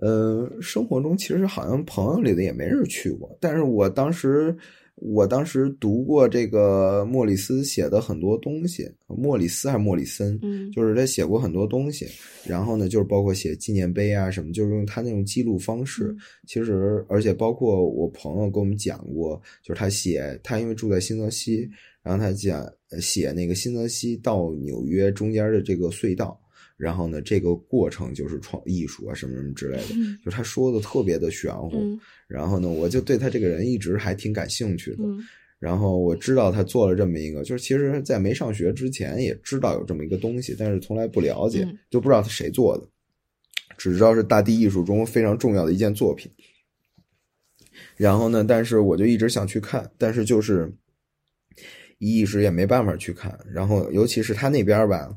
[0.00, 4.56] 呃，生活中其实好像朋友里的也没人去过，但是我当时。
[5.00, 12.06] 我当时读过这个莫里斯写的很多东西，莫里斯还是莫里森，嗯，就是他写过很多东西。
[12.44, 16.14] 然后呢，就是包括写纪念碑啊什么，就是用他那种记录方式。
[16.46, 21.68] 其实，而且包括我朋友跟我们讲过，就是他写他因为住在新泽西，
[22.02, 22.66] 然后他讲
[23.00, 26.38] 写那个新泽西到纽约中间的这个隧道。
[26.80, 31.78] 然后呢，这个过程就是创艺术啊，什么什么之类的，就他说的特别的玄乎。
[32.26, 35.04] 然后呢，我就对他这个人一直还挺感兴趣的。
[35.58, 42.88] 然后我知道他做了这么一个，就是其实在没上学之前也知道有这么一个东西，但是从来不了解，就不知道他谁做的，
[43.76, 46.32] 只知道是大地艺术中非常重要的一件作品。
[47.98, 50.72] 然后呢，但是我就一直想去看，但是就是
[51.98, 53.38] 一时也没办法去看。
[53.52, 55.14] 然后尤其是他那边吧。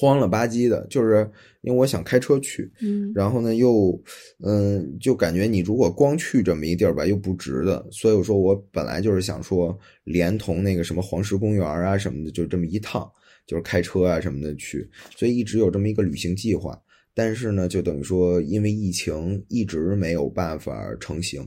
[0.00, 4.02] 慌了吧唧的，就是因为我想开车去，嗯，然后呢又，
[4.42, 13.06] 嗯，就感觉你如果光去这么一地儿吧，又不值得，所以我说我本来就是想说，连同那个什么黄石公园啊什么的，就这么一趟，
[13.46, 16.80] 就是开车啊什么的去，所以一直有这么一个旅行计划，
[17.14, 21.46] 但是呢，就等于说因为疫情一直没有办法成型，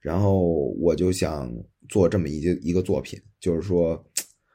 [0.00, 1.52] 然后我就想
[1.90, 4.02] 做这么一一个作品，就是说。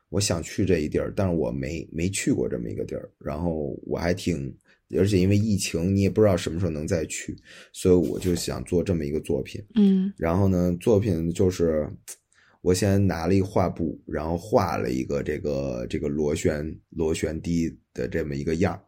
[0.10, 3.10] 我想去这一地儿，但是我没没去过这么一个地儿。
[3.20, 4.56] 然后我还挺，
[4.98, 7.36] 而且因为疫情，你也不知道什么时候能再去，
[7.74, 9.62] 所以我就想做这么一个作品。
[9.76, 11.90] 嗯，然后呢，作品就是
[12.62, 18.82] 我先拿了一画布，然后画了一个这个这个螺旋螺旋滴的这么一个样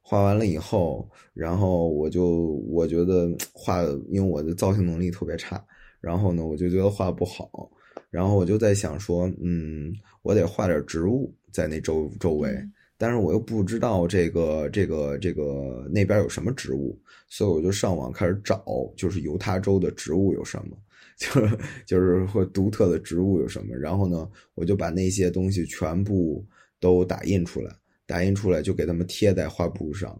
[0.00, 5.62] 画完了以后，然后我就我觉得画，因为我的造型能力特别差，
[6.00, 7.70] 然后呢，我就觉得画不好。
[8.10, 9.92] 然后我就在想说，嗯，
[10.22, 12.56] 我得画点植物在那周周围，
[12.96, 18.64] 但是我又不知道这个这个这个那边有什么植物，所以我就上网开始找，
[18.96, 20.76] 就是犹他州的植物有什么，
[21.18, 23.76] 就是就是或独特的植物有什么。
[23.76, 26.44] 然后呢，我就把那些东西全部
[26.80, 27.70] 都打印出来，
[28.06, 30.18] 打印出来就给他们贴在画布上。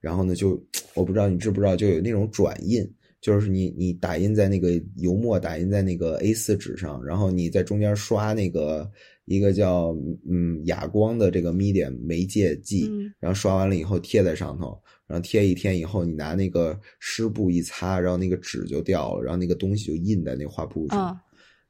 [0.00, 0.62] 然后呢，就
[0.94, 2.82] 我不知道你知不知道，就有那种转印。
[3.26, 8.88] 就是你，你打印在那个油墨，打印在那个 A 四纸上，然后你在中间刷那个
[9.24, 9.96] 一个叫
[10.30, 21.18] 嗯哑光的这个 medium 媒介剂，然后刷完了以后贴在上头，然后贴一天以后，你拿那个湿布一擦，然后那个纸就掉了，然后那个东西就印在那画布上，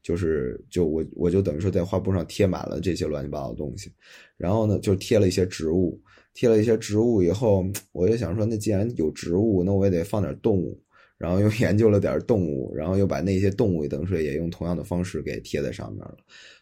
[0.03, 3.91] 就是就我我就等于说在画布上贴满了这些乱七八糟的东西，
[4.37, 5.99] 然后呢就贴了一些植物，
[6.35, 10.79] 贴了一些植物以后，我就想说，那既然有植物，那我也得放点动物。
[11.17, 16.17] 然后又 研究了点动物，然后又把那些动物等水也用同样的方式给贴在上面了。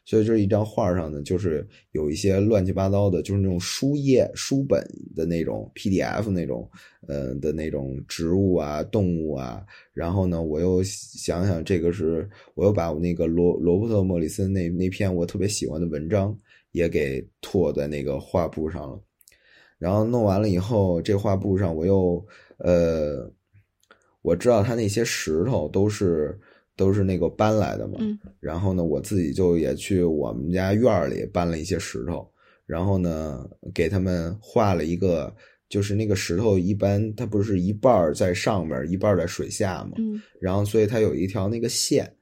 [0.07, 4.79] 所以这一张画上呢，就是有一些乱七八糟的，就是那种书页、书本
[5.15, 6.69] 的那种 PDF 那种，
[7.07, 9.65] 呃的那种植物啊、动物啊。
[9.93, 16.37] 然后呢，我又想想，这个是我又把我那个罗罗伯特·莫里森那那篇我特别喜欢的文章
[16.71, 19.01] 也给拓在那个画布上了。
[19.79, 22.23] 然后弄完了以后，这画布上我又
[22.59, 23.27] 呃，
[24.25, 26.37] 我知道他那些石头都是。
[26.77, 27.97] 都是那个搬来的嘛，
[28.41, 32.29] 然后呢，我自己就也去我们家院里搬了一些石头，
[32.65, 35.33] 然后呢，给他们画了一个，
[35.69, 39.91] 就是那个石头一般它不是一半在上面，一半在水下嘛，
[40.37, 42.13] 然后所以它有一条那个线，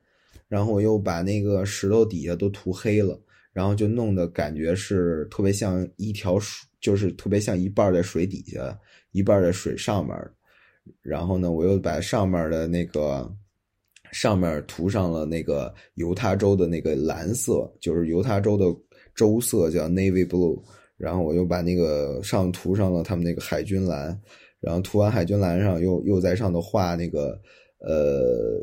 [0.48, 3.20] 然后我又把那个石头底下都涂黑了，
[3.54, 8.80] 然后就弄得感觉是特别像一条水，就是特别像一半在水底下，
[9.14, 10.16] 一半在水上面，
[11.02, 13.32] 然后呢，我又把上面的那个。
[14.12, 18.66] 上面涂上了那个犹他州的那个蓝色，就是犹他州的
[19.16, 20.62] 州色叫 navy blue。
[20.98, 24.16] 然后我又把那个上涂上了他们那个海军蓝，
[24.60, 27.30] 然后涂完海军蓝上，又又在上头画那个
[27.80, 28.62] 呃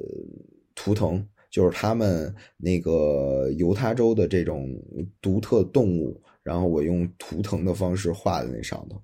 [0.77, 4.73] 图腾，就是他们那个犹他州的这种
[5.21, 9.03] 独特动物，然后我用图腾的方式画在那上头。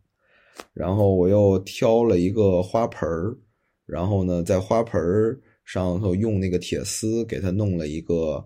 [0.72, 3.36] 然后我又挑了一个花盆儿，
[3.86, 5.40] 然后呢，在花盆儿。
[5.66, 8.40] 上头用那个铁丝给它弄了一个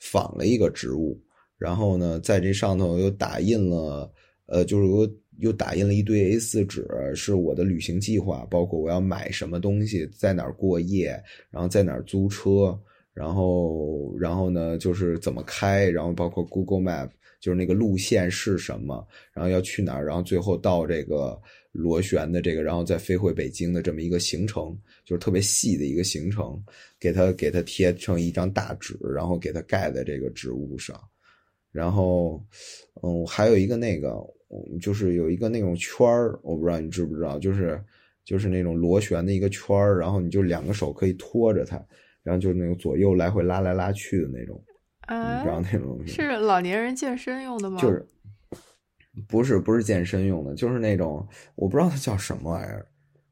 [0.00, 1.16] 仿了一个植物，
[1.56, 4.12] 然后呢，在这上头又打印了，
[4.46, 11.10] 呃，就是又又打印了一堆 A4 纸，是我的旅行计划，包括我要买什么东西，在哪儿过夜，
[11.48, 12.76] 然后在哪儿租车，
[13.12, 17.08] 然后然后呢，就是怎么开，然后包括 Google Map，
[17.44, 21.38] 就是那个路线是什么，然后要去哪儿，然后最后到这个。
[21.74, 26.56] 螺旋的这个，然后再飞回北京的这么一个行程，就是特别细的一个行程，
[27.00, 30.96] 给它给它贴成一张大纸，然后给它盖在这个植物上，
[31.72, 32.40] 然后，
[33.02, 34.24] 嗯，还有一个那个，
[34.80, 37.82] 就是有一个那种圈儿，我不知道你知不知道，就是
[38.24, 41.84] 就是那种螺旋的一个圈儿，然后你就两个手可以托着它，
[42.22, 44.62] 然后就是那种左右来回拉来拉去的那种，
[45.08, 47.80] 你知道那种东西是老年人健身用的吗？
[47.80, 48.06] 就是。
[49.28, 52.84] 不是不是健身用的，就是那种我不知道它叫什么玩意儿，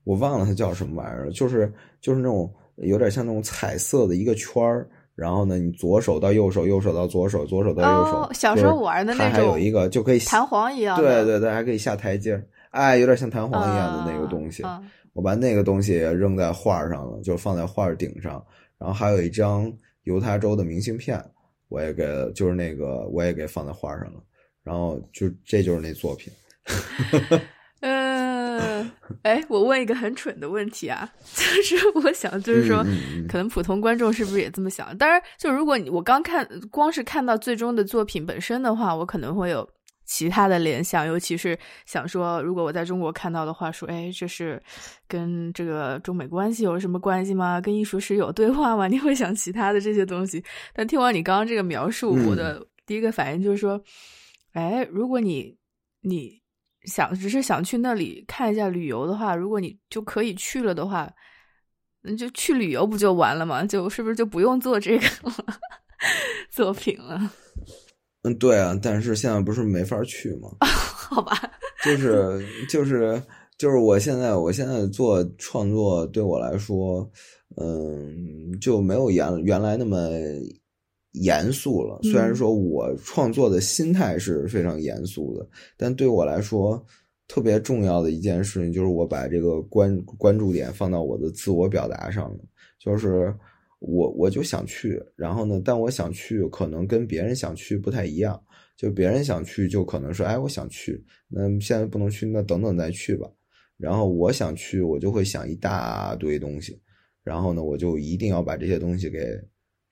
[0.04, 1.28] 我忘了它叫什么玩意儿。
[1.32, 8.32] 就是就是那种有点像那种彩色的一个圈儿，然后呢，你左手到右手，右手到左手，左手到右手。
[8.32, 9.32] 小时候玩的那种。
[9.32, 10.96] 它还有一个就可以弹簧一样。
[10.96, 14.62] 对对对，还可以下台阶哎，有点像弹簧一样的那个东西。
[15.14, 18.40] 我把那个东西扔在画上了，就放在画顶上。
[18.78, 19.68] 然后还有一张
[20.04, 21.20] 犹他州的明信片，
[21.72, 22.04] 我也给，
[22.34, 24.20] 就是那个我也给放在画上了。
[24.62, 26.32] 然后就这就是那作品，
[27.80, 28.88] 嗯，
[29.22, 31.12] 哎，我问一个很蠢的问题啊，
[31.68, 32.84] 就是我想，就是说，
[33.28, 34.96] 可能普通观众是不是也这么想？
[34.96, 39.68] 当然，就如果你我刚看，光是看到最终的作品本身的话，我可能会有
[40.04, 44.62] 其他的联想，尤其是想说，如果我在中国看到的话，说，哎，这是
[45.08, 47.60] 跟这个中美关系有什么关系吗？
[47.60, 48.86] 跟艺术史有对话吗？
[48.88, 50.44] 你会想其他的这些东西。
[50.72, 53.82] 但听完你刚刚这个描述，我的第一个反应就是说。
[54.54, 55.56] 哎，如果你
[56.02, 56.38] 你
[56.84, 61.10] 想只是想去那里看一下旅游的话，如果你就可以去了的话，
[62.02, 63.64] 那就去旅游不就完了吗？
[63.64, 65.06] 就是不是就不用做这个
[66.52, 67.18] 作品了？
[68.22, 70.48] 嗯，对啊，但是现在不是没法去吗？
[70.60, 71.32] 好吧，
[71.84, 73.22] 就是就是
[73.58, 77.08] 就是我现在我现在做创作对我来说，
[77.56, 80.08] 嗯，就没有原原来那么。
[81.16, 86.82] 严肃了，虽然说我创作的心态是非常严肃的，但对我来说
[87.28, 92.38] 特别重要的一件事情就是我把这个关关注点放到我的自我表达上了。
[92.78, 93.30] 就是
[93.82, 98.42] 我我就想去，然后呢，但我想去可能跟别人想去不太一样。
[98.76, 103.30] 就别人想去，就可能说，哎，我想去，那现在不能去，那等等再去吧。
[103.76, 106.80] 然后我想去，我就会想一大堆东西，
[107.22, 109.40] 然后呢，我就一定要把这些东西给。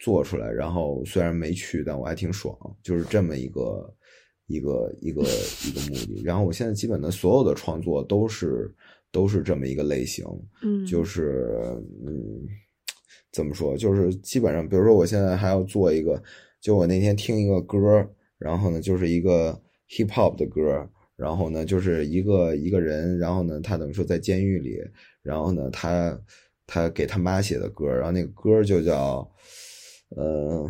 [0.03, 3.95] 做出来，然后虽然没去，但我还挺爽，就是这么一个
[4.47, 6.23] 一个一个一个目的。
[6.25, 8.75] 然后我现在基本的所有的创作都是
[9.13, 10.25] 都是这么一个类型，
[10.63, 11.55] 嗯，就是
[12.03, 12.49] 嗯，
[13.33, 13.77] 怎么说？
[13.77, 16.23] 就是基本上，比如说我现在还要做一个，
[16.61, 24.79] 就我那天听一个歌，然后呢，就是一个 hip hop 的歌，然后呢，就是一个一个人，然后呢，他等于说在监狱里，
[25.23, 26.19] 然后呢，他
[26.67, 29.29] 他给他妈写的歌，然后那个歌就叫。
[30.17, 30.69] 呃，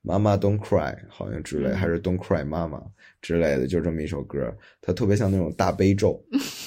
[0.00, 2.80] 妈妈 Don't Cry 好像之类，还是 Don't Cry 妈妈
[3.20, 6.24] 之类的，就这么一首歌，它特别像那种大悲咒。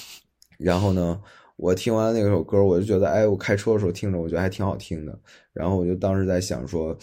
[0.60, 1.18] 然后呢，
[1.56, 5.18] 我听完那首歌，我就觉得，哎，我开车的时候听着，我觉得还挺好听的。
[5.54, 6.94] 然后我就当时在想说，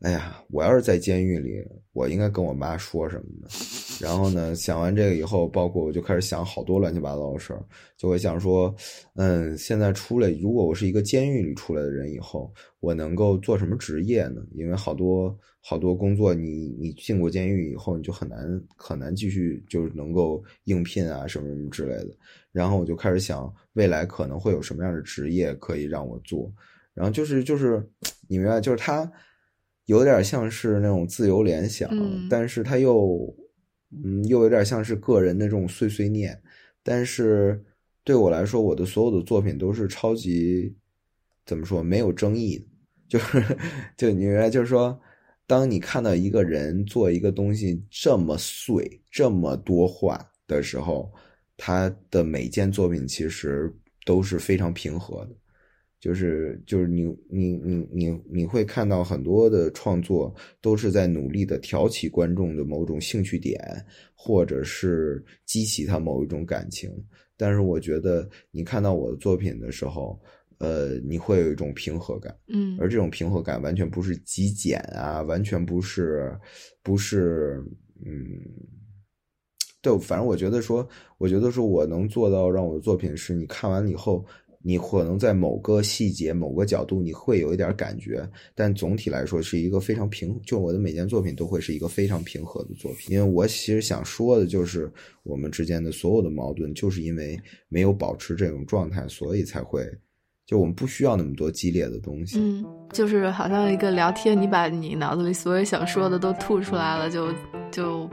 [0.00, 1.54] 哎呀，我要是在监狱里，
[1.94, 3.48] 我应该跟我妈说什么呢？
[3.98, 7.64] 然后呢，想完这个以后，包括我就开始想好多乱七八糟的事儿，
[7.96, 8.74] 就会想说，
[9.14, 14.42] 嗯，现在出来，如果我是一个监狱里出来的人，以后我能够做什么职业呢？
[14.52, 22.08] 因为好多好多工作，你你进过监狱以后，你就很难很难继续就是能够应聘啊什么什么之类的。
[22.52, 26.52] 然后我就开始想，未来可能会有什么样的职业可以让我做。
[26.94, 27.86] 然后就是就是，
[28.28, 29.10] 你明白，就是他
[29.86, 31.90] 有点像是那种自由联想，
[32.30, 33.36] 但是他又
[34.04, 36.40] 嗯又有点像是个人的这种碎碎念。
[36.82, 37.62] 但是
[38.04, 40.74] 对我来说，我的所有的作品都是超级
[41.44, 42.66] 怎么说没有争议的，
[43.08, 43.58] 就是
[43.96, 44.98] 就你明白，就是说，
[45.46, 51.12] 当你看到一个人做一个东西这么碎、这么多话的时候，
[51.56, 53.74] 他的每件作品其实
[54.06, 55.34] 都是非常平和的。
[56.04, 63.58] 就是就是你你你你你会看到很多的创作都是在努力的挑起观众的某种兴趣点，
[64.14, 66.90] 或者是激起他某一种感情。
[67.38, 70.20] 但是我觉得你看到我的作品的时候，
[70.58, 76.38] 呃，你会有一种平和感，嗯，而这种平和感完全不是极简啊，完全不是
[76.82, 77.64] 不是，
[78.04, 78.14] 嗯，
[79.80, 80.86] 对，反正我觉得说，
[81.16, 84.22] 我觉得说我能做到让我的作品是你看完了以后。
[84.66, 90.40] 你可能在某个细节、某个角度，你会有一点感觉，但总体来说是一个非常平。
[90.42, 94.90] 就我的每件作品都会是一个非常平和的作品，因为我其实想说的就是，
[95.22, 97.38] 我们之间的所有的矛盾，就是因为
[97.68, 99.86] 没有保持这种状态，所以才会，
[100.46, 102.38] 就我们不需要那么多激烈的东西。
[102.38, 107.30] 嗯，就是好像一个聊天，你把你脑子里所有想说的都吐出来了，就
[107.70, 108.08] 就，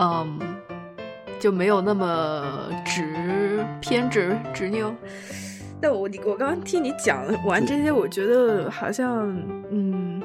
[0.00, 0.40] 嗯，
[1.38, 4.92] 就没有那么执偏执执拗。
[5.80, 9.32] 但我你我刚刚听你讲完这些，我觉得好像，
[9.70, 10.20] 嗯，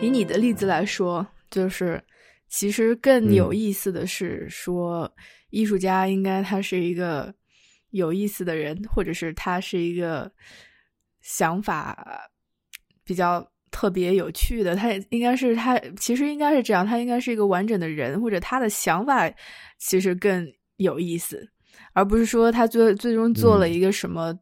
[0.00, 2.00] 以你的例子来说，就是
[2.48, 5.12] 其实更有意思的是说，
[5.50, 7.34] 艺术家应该他是一个
[7.90, 10.30] 有意思的人，或者是他是一个
[11.22, 12.30] 想法
[13.02, 19.28] 比较特别有趣的，他也应该是他其实应该是这样，他应该是一个完整的人，或者他的想法
[19.76, 21.50] 其实更有意思，
[21.94, 24.38] 而不是说他最最终做了一个什么。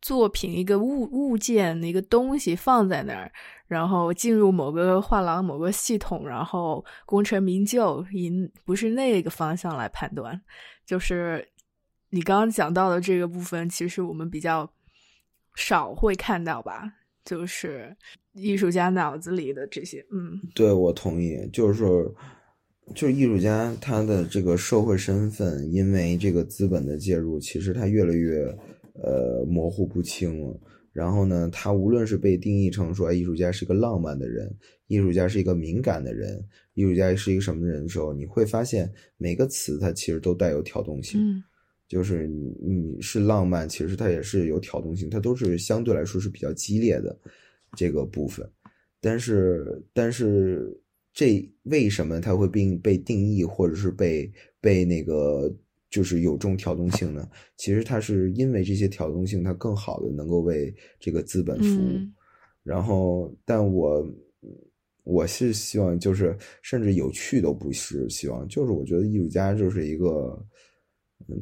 [0.00, 3.30] 作品一个物物件一个东西放在那儿，
[3.66, 8.30] 然后进入某个画廊某个系统，然后功成名就，以
[8.64, 10.40] 不是那个方向来判断。
[10.86, 11.46] 就是
[12.10, 14.70] 你刚刚讲到的这个部分，其实我们比较
[15.56, 16.92] 少会看到吧？
[17.24, 17.94] 就是
[18.34, 21.36] 艺术家脑子里的这些，嗯，对我同意。
[21.52, 22.04] 就是说，
[22.94, 28.56] 就是艺术家他的这个社会身份，因为这个资本的介入，其实他越来越。
[29.02, 30.60] 呃，模糊不清了。
[30.92, 34.52] 然后呢，他无论是被定义成说，艺术家是一个浪漫的人，
[34.88, 36.44] 艺术家是一个敏感的人，
[36.74, 41.20] 艺术家是一个什么人的时候，你会发现每个词它其实都带有挑动性。
[41.20, 41.42] 嗯，
[41.86, 47.16] 就是你你是浪漫，其实它也是有挑动性，它都是相对来说是比较激烈的
[47.76, 48.50] 这个部分。
[49.00, 50.76] 但是，但是
[51.12, 55.54] 这为什么它会并被定义，或者是被被那个？
[55.90, 57.26] 就是有这种挑动性呢，
[57.56, 61.98] 其实它是因为这些挑动性，它更好的能够为这个资本服务。
[62.62, 64.06] 然后，但我
[65.04, 70.38] 我是希望，就是甚至有趣都不是希望，就是我觉得艺术家就是一个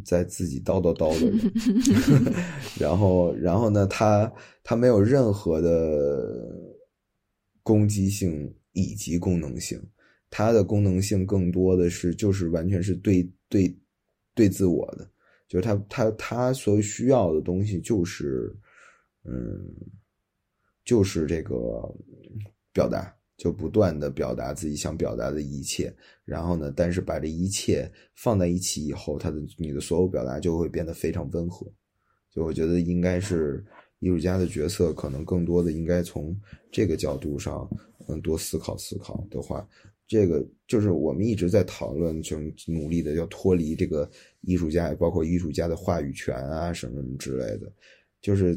[0.04, 2.34] 在自己叨叨叨的人。
[2.78, 4.32] 然后，然后呢，他
[4.62, 6.48] 他没有任何的
[7.64, 9.82] 攻击性以及功能性，
[10.30, 13.76] 它的功能性更多的是就是完全是对对。
[14.36, 15.10] 对自我的，
[15.48, 18.54] 就是他他他所需要的东西就是，
[19.24, 19.74] 嗯，
[20.84, 21.56] 就是这个
[22.70, 25.92] 表达，就不断的表达自己想表达的一切。
[26.26, 31.66] 然后呢，但是把这一切放在一起以后，他的你的所有表达就会变得非常温和。
[32.30, 33.64] 就我觉得应该是
[34.00, 36.38] 艺术家的角色，可能更多的应该从
[36.70, 37.66] 这个角度上，
[38.06, 39.66] 嗯，多思考思考的话。
[40.08, 44.08] 这个就是我们一直在讨论，就努力的要脱离这个
[44.42, 47.72] 艺术家，包括艺术家的话语权啊，什么什么之类的。
[48.20, 48.56] 就是，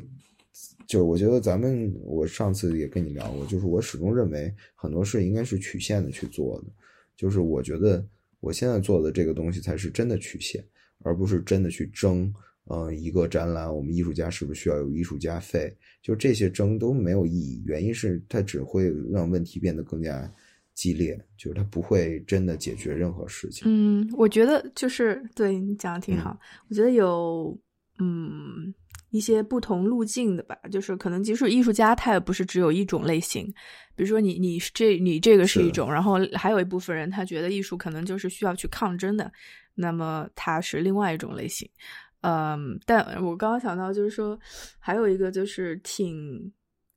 [0.87, 6.67] 就我觉得咱们，我上次也跟你聊过，就是我始终认为很多事应该是曲线的去做的。
[7.17, 8.05] 就是我觉得
[8.39, 10.63] 我现在做的这个东西才是真的曲线，
[10.99, 12.31] 而不是真的去争。
[12.71, 15.75] 嗯，一个展览，我们艺术家是不是需要有艺术家费？
[16.03, 20.31] 就这些争都没有意义，原因是它只会让问题变得更加。
[20.79, 23.63] 激烈，就是他不会真的解决任何事情。
[23.65, 26.39] 嗯，我觉得就是对你讲的挺好。
[26.69, 27.59] 我觉得有，
[27.99, 28.73] 嗯，
[29.09, 33.45] 一些不同路径的吧，就是可能即使艺术家他也不是只有一种类型，
[33.93, 39.29] 比如说你你这你这个是一种，然后还有一部分人他觉得艺术可能就是需要去抗争的，
[39.75, 41.69] 那么他是另外一种类型。
[42.21, 44.39] 嗯，但我刚刚想到就是说
[44.79, 46.49] 还有一个就是挺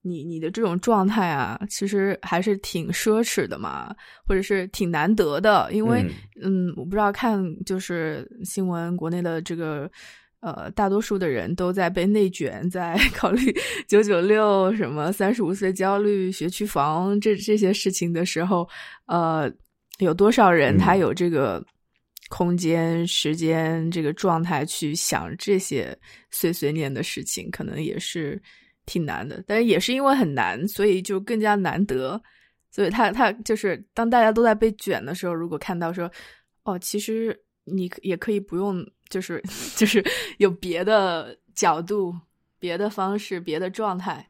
[0.02, 3.94] 你你的这种状态啊，其实还是挺奢侈的嘛，
[4.26, 6.04] 或者是挺难得的，因为
[6.42, 9.90] 嗯，我不知道看就是新闻国内的这个。
[10.44, 18.68] 呃，大多数的人都在被内卷，在 考虑九九六、什么三十五岁焦虑、学区房这这些事情的时候，
[19.06, 19.48] 呃，
[20.00, 21.64] 有多少人他有这个
[22.28, 25.96] 空间、时间、这个状态去想这些
[26.32, 28.42] 碎碎念的事情，可能也是
[28.86, 29.42] 挺难的。
[29.46, 32.20] 但是也是因为很难，所以就更加难得。
[32.70, 36.10] 所以他他就是当大家都在被卷的时候，如果看到说，
[36.64, 38.86] 哦，其实你也可以不用。
[39.10, 39.42] 就是
[39.76, 40.02] 就是
[40.38, 42.14] 有别的角度、
[42.58, 44.26] 别的方式、别的状态，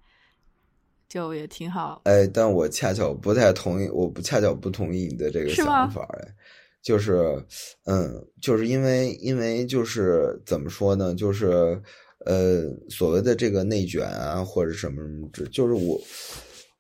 [1.09, 2.01] 就也挺好。
[2.03, 6.05] 哎，但我恰巧不太同意，我不恰巧不同意你的这个想法。
[6.19, 6.35] 哎，
[6.83, 7.41] 就是，
[7.85, 11.15] 嗯，就是因为因为就是怎么说呢？
[11.15, 11.81] 就是
[12.27, 16.01] 呃，所谓的这个内卷啊，或者什么什么，就是我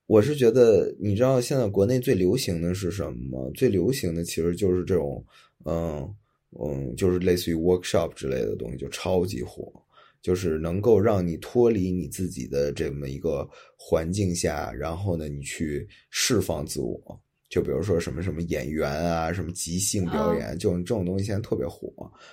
[0.07, 3.51] 我是觉得，你知道现在国内最流行的是什么吗？
[3.55, 5.25] 最流行的其实就是这种，
[5.65, 6.15] 嗯。
[6.63, 9.73] 嗯，就是类似于 workshop 之类的东西，就超级火，
[10.21, 17.01] 就是能够让你脱离你自己的这么一个环境下，然后呢，你去释放自我。
[17.49, 21.91] 就比如说什么什么演员啊，什么即兴表演，就这种东西现在特别火，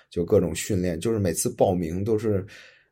[0.09, 2.45] 就各种训练，就是每次报名都是，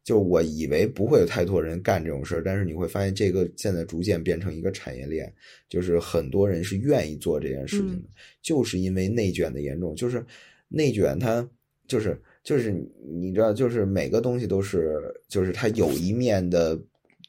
[0.07, 5.29] 就我以为不会有太多人干这种事儿，但是你会发现这个现在逐渐变成一个产业链，
[5.67, 8.07] 就是很多人是愿意做这件事情的，
[8.41, 10.25] 就是因为内卷的严重，就是。
[10.69, 11.49] 内卷，它
[11.87, 12.73] 就是就是
[13.09, 14.99] 你知道，就是每个东西都是，
[15.29, 16.77] 就是它有一面的，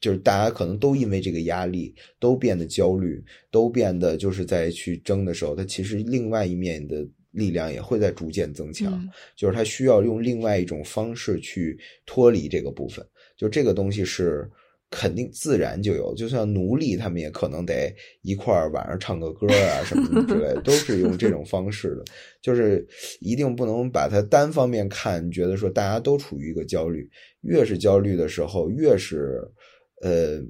[0.01, 3.23] 就是大家可能都因为这个压力，都变得焦虑，
[3.53, 7.07] 都变得就是在去争的时候，它其实另外一面的
[7.39, 9.01] 力量也会在逐渐增强，
[9.37, 14.51] 就是他需要用另外一种方式去脱离这个部分，就这个东西是。
[14.91, 22.05] 肯定自然就有，就像奴隶，他们也可能得一块儿晚上唱个歌啊什么之类的，都是用这种方式的。
[22.41, 22.89] 就是
[23.21, 27.07] 一定不能把它单方面看，觉得说大家都处于一个焦虑，
[27.43, 29.47] 越是焦虑的时候，越是
[30.01, 30.41] 呃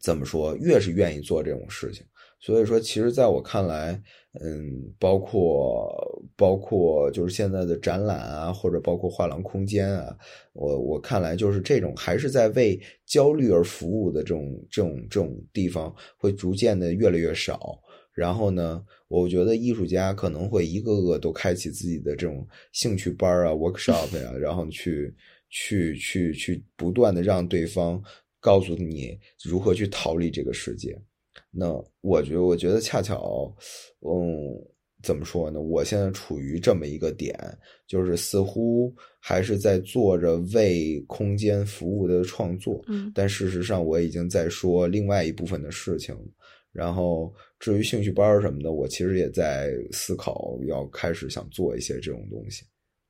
[0.00, 2.06] 怎么说，越是愿意做这种事情。
[2.44, 3.92] 所以说，其实在我看来，
[4.40, 5.94] 嗯，包括
[6.36, 10.18] 包括就是现在的展览啊，或者包括画廊空间啊，
[10.52, 17.80] 我我看来就是这种还是在为焦虑而服务的这种这种这种地方会逐渐的越来越少。
[18.12, 25.14] 然后呢，我觉得艺术家可能会一个个都开启自己的这种兴趣班啊、workshop 呀，然后去
[25.48, 28.02] 去去去不断的让对方
[28.40, 31.00] 告诉你如何去逃离这个世界。
[31.54, 33.54] 那我觉得，我觉得恰巧，
[34.00, 34.18] 嗯，
[35.02, 35.60] 怎么说呢？
[35.60, 37.38] 我现在处于这么一个点，
[37.86, 38.90] 就是似乎
[39.20, 46.16] 还是在做着为空间服务的创作，嗯，但事实上我已经在说另外一部分的事情。
[46.72, 52.64] 然后至于兴趣班什么的，我其实也在思考要开始想做一些这种东西。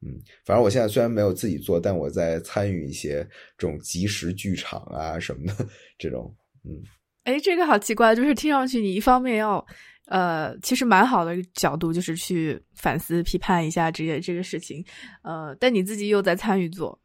[0.05, 3.25] 嗯，反正我现在虽然没有自己做，但我在参与一些
[3.57, 5.65] 这种即时剧场啊什么的
[5.97, 6.35] 这种，
[6.65, 6.83] 嗯。
[7.25, 9.65] 哎，这个好奇怪，就是听上去你一方面要，
[10.07, 14.85] 呃，其实蛮好的角度，就是去反思、批判一下这些这个事情，
[15.23, 16.99] 呃，但你自己又在参与做，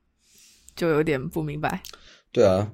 [0.75, 1.81] 就有点不明白。
[2.31, 2.71] 对啊。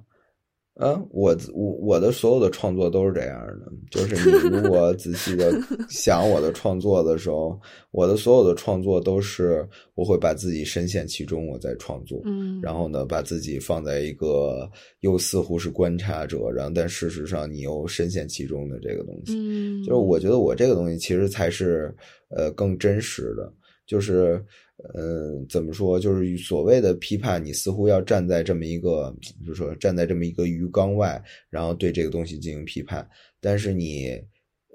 [0.76, 5.54] 嗯，我我我的所有的创作都是这样的，就是你如果 仔细的
[5.88, 7.60] 想我的创作的时候，
[7.92, 14.68] 我的所有的创作都是我会把自己深陷其中，我在创作，嗯，然后呢，把自己放在一个
[15.02, 21.96] 又似乎是观察者，然后但事实上你又深陷其中的这个东西，嗯，就是我觉得我这个东西其实才是
[22.30, 23.54] 呃更真实的，
[23.86, 24.44] 就是。
[24.94, 25.98] 嗯，怎么说？
[25.98, 29.16] 就是所谓的批判，你似乎要站在这么一个，
[29.46, 33.08] 就是说站在这么一个鱼缸外，然后对这个东西进行批判。
[33.40, 34.22] 但是你，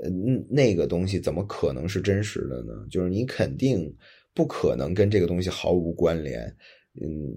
[0.03, 2.87] 嗯，那个东西怎么可能是真实的呢？
[2.91, 3.95] 就是你肯定
[4.33, 6.41] 不可能跟这个东西毫无关联。
[7.01, 7.37] 嗯，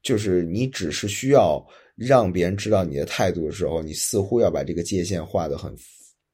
[0.00, 5.74] 就是你只是需要让别人知道你的态度的时候，你似乎要把这个界限画得很。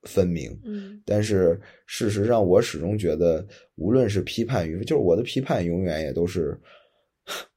[0.05, 3.46] 分明，嗯，但是事实上，我始终觉得，
[3.76, 6.59] 无论是批判与就是我的批判，永远也都是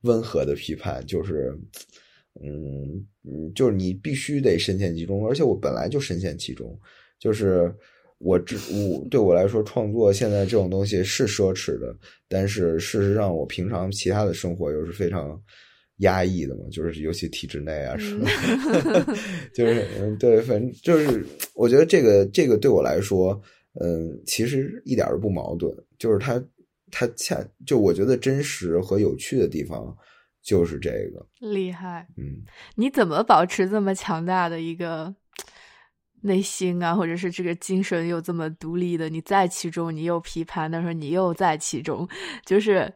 [0.02, 1.58] 温和的批判，就是，
[2.42, 6.78] 嗯嗯，就是你必须得深陷其中，而且我本来就深陷其中，
[7.18, 7.74] 就是
[8.18, 11.96] 我这我对我来说，创作现在这种东西是奢侈的，
[12.28, 15.42] 但是事实上，我平常其他的生活又是非常
[16.04, 18.18] 压抑的嘛，就是尤其体制内啊， 是，
[19.54, 23.38] 就是嗯，对，反正就是我觉得这个这个对我来说，
[23.82, 26.42] 嗯，其实一点都不矛盾，就是它
[26.92, 29.94] 它恰就我觉得真实和有趣的地方
[30.42, 31.26] 就是这个。
[31.40, 32.44] 厉害，嗯，
[32.76, 35.14] 你怎么保持这么强大的一个？
[36.26, 42.08] 内心啊，或者是这个精神又这么独立的，你在其中，你又批判，但是你又在其中，
[42.46, 42.90] 就是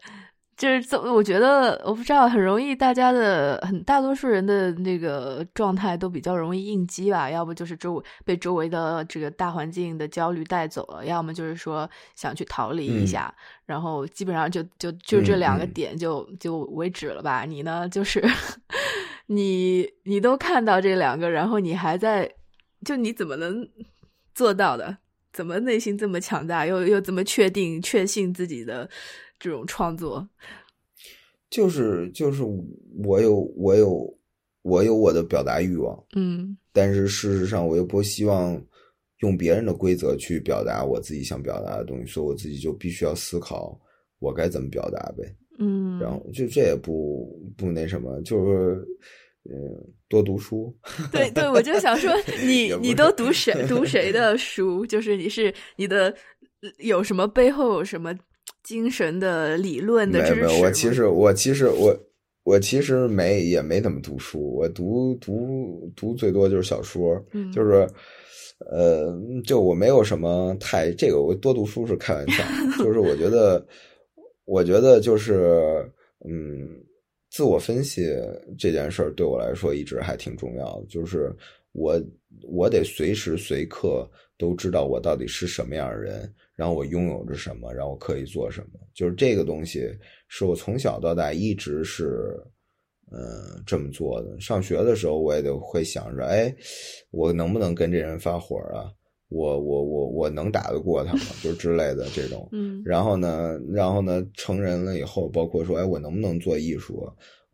[0.58, 13.34] 就是这，我觉得我不知道，很容易大家的很大多数人的那个状态都比较容易应激吧，要不就是周围被周围的这个大环境的焦虑带走了，要么就是说想去逃离一下，
[13.66, 17.46] 然后基本上就就就这两个点就就为止了吧。
[17.46, 18.22] 你呢，就是
[19.28, 22.30] 你你都看到这两个，然后你还在。
[22.86, 23.68] 就你怎么能
[24.36, 24.98] 做到的？
[25.34, 28.88] 怎么内心这么强大，又又怎么确定、确信自己的
[29.40, 30.28] 这种创作？
[31.50, 32.44] 就是就是
[33.04, 34.18] 我有我有
[34.64, 38.62] 我有我的表达欲望，嗯，但是事实上我又不希望
[39.20, 43.80] 用别人的规则去表达我自己想表达的东西，所以我自己就必须要思考
[44.20, 48.86] 我该怎么表达呗，嗯，然后就这也不不那什么，就是。
[49.50, 49.56] 嗯，
[50.10, 50.76] 多读书。
[51.10, 52.12] 对对，我就想说，
[52.46, 54.86] 你你都读谁读谁的书？
[54.86, 56.14] 就是你是你的
[56.80, 58.14] 有什么背后有什么
[58.68, 60.42] 精神的理论的知识？
[60.42, 61.98] 没有，我其实我其实我
[62.44, 67.16] 我其实没也没怎么读书，我读读读最多就是小说，
[67.54, 67.88] 就是
[68.70, 72.44] 呃，就我没有什么太这个，我多读书是开玩笑，
[72.84, 73.66] 就是我觉得
[74.44, 75.90] 我觉得就是
[76.28, 76.68] 嗯。
[77.30, 78.10] 自我分析
[78.58, 81.30] 这件事儿对我来说一直还挺重要的，就是
[81.78, 82.02] 我
[82.42, 88.80] 我得随时随刻都知道我到底是什么样的人，然后我拥有着什么，然后我可以做什么。
[88.94, 89.88] 就是这个东西
[90.28, 92.36] 是我从小到大一直是
[93.12, 94.40] 嗯这么做的。
[94.42, 96.54] 上学的时候我也得会想着，哎，
[97.12, 98.92] 我能不能跟这人发火啊？
[99.30, 101.22] 我我我我能打得过他吗？
[101.44, 107.08] 就是之类的这种，嗯， 然后呢，然后呢，成人了以后，包括说，哎，我能不能做艺术？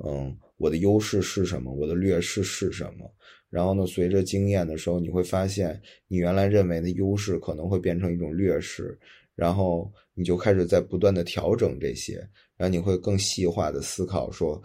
[0.06, 1.74] 嗯，我的优势是什么？
[1.74, 3.12] 我的劣势是什么？
[3.54, 8.98] 然后呢，随着经验的时候，你会发现，你原来认为的优势可能会变成一种劣势，
[9.36, 12.16] 然后你就开始在不断的调整这些，
[12.58, 14.60] 然后你会更细化的思考说。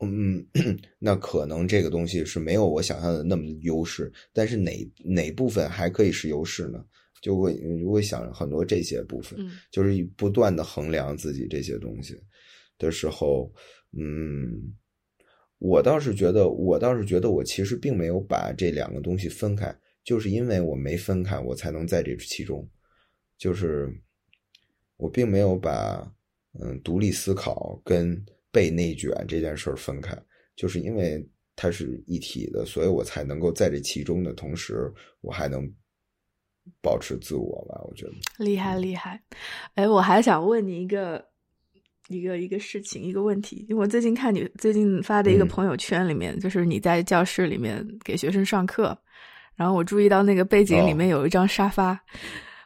[0.00, 0.44] 嗯，
[0.98, 4.72] 那可能这个东西是没有我想象的那么优势，但是哪
[5.04, 6.84] 哪部分还可以是优势呢？
[7.22, 9.38] 就会就会想很多这些部分，
[9.70, 12.20] 就是不断的衡量自己这些东西
[12.76, 13.50] 的时候，
[13.96, 14.74] 嗯，
[15.64, 22.68] 我倒是觉得，我倒是觉得，我其实并没有把这两个东西分开，就是因为我没分开，我才能在这其中，
[23.38, 23.88] 就是
[24.96, 26.06] 我并没有把
[26.60, 28.24] 嗯独立思考跟。
[28.54, 30.16] 被内卷这件事儿分开，
[30.54, 34.88] 就是因为它是一体的，所以我才能够在这其中的同时，
[35.22, 35.68] 我还能
[36.80, 37.82] 保持自我吧。
[37.82, 39.20] 我觉得厉害厉害。
[39.74, 41.32] 哎，我还想问你一个
[42.08, 43.66] 一个一个事情，一个问题。
[43.68, 48.96] 因为我最近看你最近发的一个朋友圈里面，就是你在教室里面给学生上课，
[49.54, 51.98] 然后我注意到那个背景里面有一张沙发，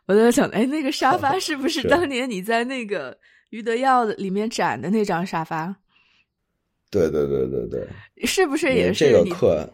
[0.06, 3.18] 我在想，哎，那个沙发是不是当年你在那个？
[3.50, 5.74] 余德耀的里面展的那张沙发，
[6.90, 7.88] 对对对对对，
[8.26, 9.66] 是不是也是这个课？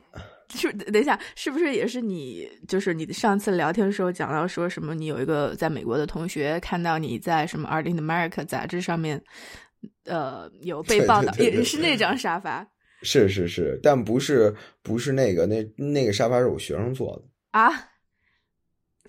[0.50, 2.48] 是等一下，是不是也是你？
[2.68, 4.94] 就是你上次聊天的时候讲到说什么？
[4.94, 9.22] 你有一个在美国的同学看到你在什么《Art in America》杂志上面，
[10.04, 12.66] 呃，有被报道，也是那张沙发。
[13.02, 17.70] 是是是，但不是不是那个那那个沙发是我学生做的啊？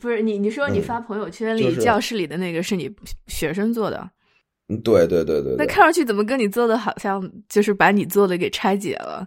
[0.02, 2.94] 不是你你说你发朋友圈里教室里的那个是你
[3.28, 4.12] 学生做的？
[4.68, 5.56] 嗯，对对对对。
[5.58, 9.26] 那看上去怎么跟你做的好像就是把你做的给拆解了，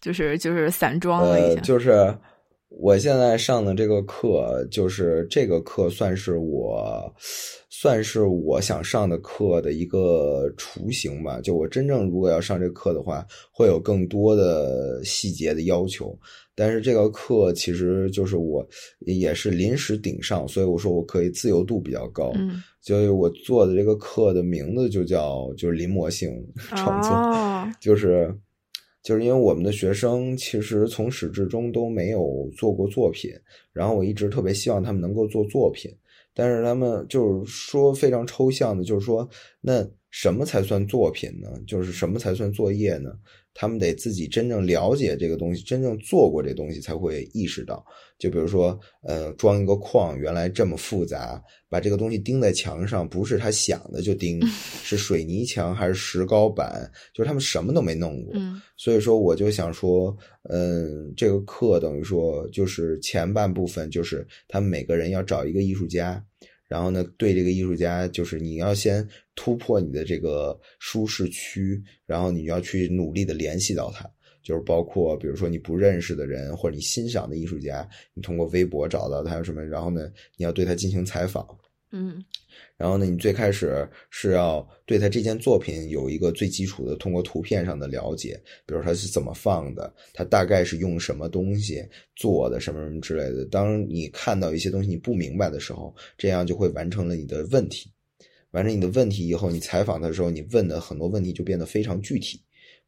[0.00, 1.60] 就是就是散装了一下。
[1.60, 2.16] 就是
[2.68, 7.12] 我现在上的这个课，就是这个课算是我
[7.68, 11.40] 算是我想上的课的一个雏形吧。
[11.40, 16.16] 就我真正如果要上这个课的话，会有更多的细节的要求。
[16.54, 18.66] 但是这个课其实就是我
[19.06, 22.32] 也是临时顶上，所以我说我可以自由度比较高。
[22.34, 26.28] 嗯，所以我做的这个课的名字就叫就是临摹性
[26.70, 28.36] 创作，就是
[29.02, 33.30] 就是因为我们的学生其实从始至终都没有做过作品，
[33.72, 35.90] 然后我一直特别希望他们能够做作品，
[36.34, 39.28] 但是他们就是说非常抽象的，就是说
[39.60, 41.48] 那什么才算作品呢？
[41.66, 43.10] 就是什么才算作业呢？
[43.60, 47.84] 他们得自己真正了解这个东西，真正做过这东西才会意识到。
[48.16, 54.40] 就比如说，呃，装一个框原来这么复杂，把这个东西钉在墙上，不是他想的就钉，
[54.84, 58.32] 是水泥墙还是石膏板，就是他们什么都没弄过。
[58.76, 60.16] 所以说，我就想说，
[60.50, 66.24] 嗯，这个课等于说就是前半部分就是他们每个人要找一个艺术家。
[66.68, 69.04] 然后呢，对这个艺术家，就是你要先
[69.34, 74.08] 突破你的这个舒适区，然后你要去努力的联系到他，
[74.42, 81.57] 就是包括比如说你不认识的人或者你欣赏的艺术家，你通过微博找到他什么，然后呢，你要对他进行采访。
[81.90, 82.24] 嗯。
[82.76, 91.84] 然后呢，你最开始是要对他这件作品有一个最基础的通过图片上的了解，比如他是怎么放的，他大概是用什么东西
[92.16, 93.44] 做的，什么什么之类的。
[93.46, 97.90] 当你看到一些东西你不明白的时候，这样就会完成了你的问题。
[98.52, 102.40] 完成你的问题以后，你采访的时候，你问的很多问题就变得非常具体，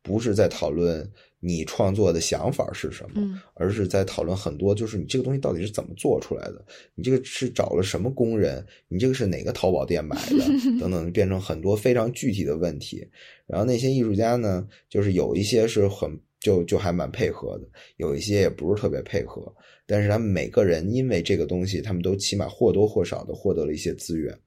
[0.03, 1.11] 不是在讨论。
[1.43, 3.43] 你创作的想法是什么？
[3.55, 6.62] 而是在讨论很多，就是你这个东西到底是怎么做出来的？
[6.95, 8.62] 你这个是找了什么工人？
[8.88, 10.36] 你这个是哪个淘宝店买的？
[10.78, 13.09] 等等，变成很多非常具体的问题。
[13.47, 16.11] 然后那些艺术家呢，就是有一些是很
[16.41, 17.66] 就就还蛮配合的，
[17.97, 19.51] 有一些也不是特别配合。
[19.86, 24.38] 但是他们每个人因为这个东西，他们都起码或多或少的获得了一些资源。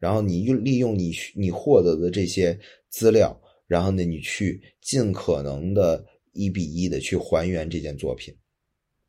[0.00, 6.04] 然后你用利用你你获得的这些资料，然后呢，你去尽可能的。
[6.32, 8.34] 一比一的去还原这件作品，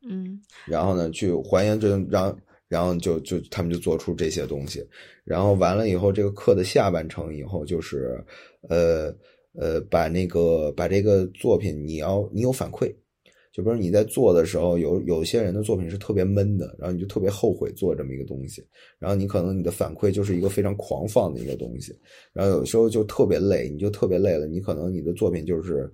[0.08, 2.36] 嗯，然后呢，去还原这，让
[2.68, 4.84] 然后就就他们就做出这些东西，
[5.24, 8.24] 然后完了以后，这个课的下半程以后就是，
[8.68, 9.14] 呃
[9.54, 12.92] 呃，把那个把这个作品，你要你有反馈，
[13.52, 18.66] 就比如你在做的时候，有有些人的作品是特别闷的，然后你就特别后悔做这么一个东西，
[18.98, 21.94] 然后你可能你的反馈就是一个非常狂放的一个东西，
[22.32, 25.92] 然后有时候就特别累，你就特别累了，你可能你的作品就是。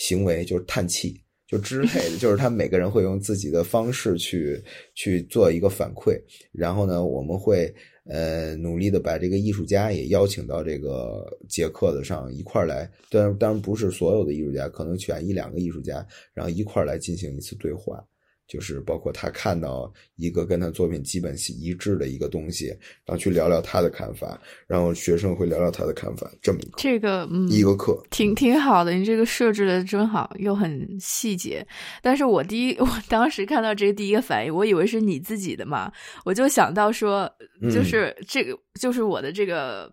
[0.00, 4.58] 行为就是叹气，就之类的， 就是他每个人会用自己的方式去
[4.94, 6.18] 去做一个反馈，
[6.52, 7.72] 然后呢，我们会
[8.06, 18.02] 呃努力的把这个艺术家也邀请到这个节课的上一块来，当然当然不是所有的艺术家，可能选一两个艺术家，然后一块来进行一次对话。
[18.50, 22.66] 就是包括他看到一个跟他作品基本是一致的一个东西，
[23.06, 24.36] 然后去聊聊他的看法，
[24.66, 31.64] 然后学生会聊聊他的看法，这么一个这个嗯一个课挺挺好的，你这个设置的真好，又很细节。
[32.02, 35.92] 但是我第一 我当时看到这个第一个反应，我以为是你自己的嘛，
[36.24, 37.30] 我就想到说，
[37.72, 39.88] 就是这个就是我的这个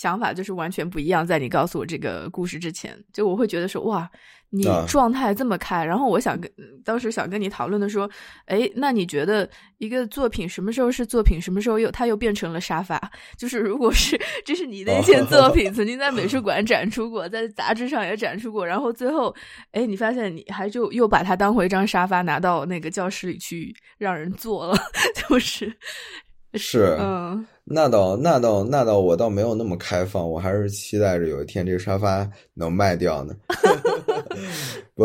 [0.00, 1.26] 想法就是完全不一样。
[1.26, 4.10] 在你告诉我这个故事之前，就我会觉得说哇。
[4.52, 6.50] 你状态这么开，然后我想跟
[6.84, 8.10] 当时想跟你讨论的说，
[8.46, 9.48] 哎，那你觉得
[9.78, 13.00] 一个作品什么时候是作品，什么时候又它又变成了沙发？
[13.38, 19.32] 就是如果是这是你的一件作 品，曾经在美术馆展出过，在杂志上也展出过，然后最后，
[19.70, 24.76] 哎，你发现你还就又把它当回一张沙发拿到那个教室里去让人坐了，
[25.14, 25.72] 就是
[26.54, 27.46] 是嗯。
[27.72, 33.32] 那倒那倒那倒，我倒没有那么开放，我还是期待着有一天这个沙发能卖掉呢。
[34.94, 35.04] 不，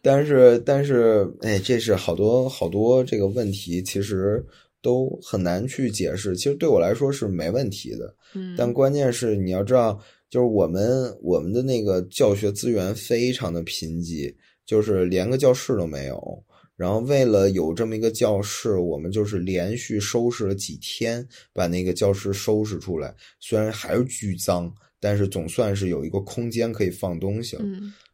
[0.00, 4.42] 但是但是，哎，这是好多好多这个问题，其实
[4.80, 6.34] 都很难去解释。
[6.34, 8.14] 其实对我来说是没问题的，
[8.56, 10.00] 但关键是你要知道，
[10.30, 16.42] 就是我们我们的那个教学资源非常的贫瘠，就是连个教室都没有。
[16.80, 23.14] 然后为了有这么一个教室，我们就是连续收拾了几天，把那个教室收拾出来。
[23.38, 27.62] 虽然还是巨脏，但是总算是有一个空间可以放东西了。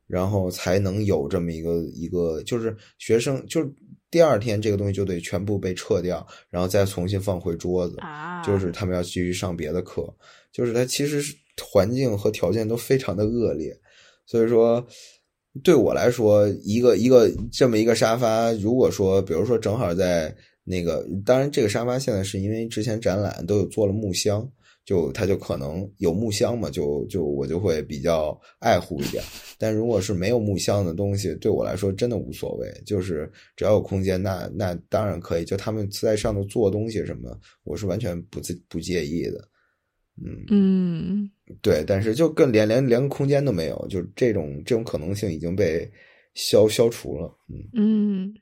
[0.08, 3.72] 然后才能有这么一个一个，就是学生，就是
[4.10, 7.96] 第二天这个东西就得全部被撤掉，然后再重新放回桌子。
[8.44, 10.12] 就是他们要继续上别的课，
[10.50, 11.22] 就是它其实
[11.62, 13.78] 环境和条件都非常的恶劣，
[14.26, 14.84] 所以说。
[15.62, 20.34] 对我来说，一个一个这么一个沙发，如果说，比如说正好在
[20.64, 24.48] 那个，当然这个沙发现在是因为之前展览都有做了木箱，
[24.84, 29.22] 就它就可能有木箱嘛，就就我就会比较爱护一点。
[29.58, 35.44] 但如果是没有木箱的东西，对我来说真的无所谓，就是只要有空间，那那当然可以。
[35.44, 39.48] 就他们在上头做东西什么，我是完全不不不介意的。
[40.22, 41.30] 嗯嗯。
[41.62, 45.90] 对，但是就更连连连个空间都没有，就这种这种可能性已经被
[46.34, 47.32] 消消除了。
[47.48, 48.34] 嗯嗯，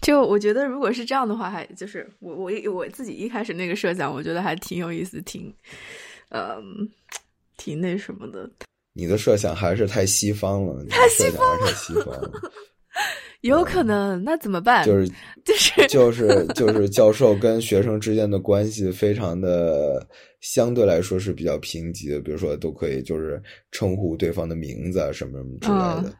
[0.00, 5.52] 就我觉得如果是这样的话，还就是我我我自己一开始那个设想，我觉得还挺有意思，挺
[6.28, 6.88] 嗯
[7.56, 8.50] 挺那什么的。
[8.92, 12.52] 你的设想还是太西方了，太西方了，太西方了。
[13.42, 14.84] 有可能，那怎么办？
[14.84, 15.08] 就是
[15.44, 20.06] 就是就 是就是教授跟学生之间的关系非常的
[20.40, 26.14] 相对来说是比较平级的，比如说都可以就是称呼对方的名字啊什么什么之类的。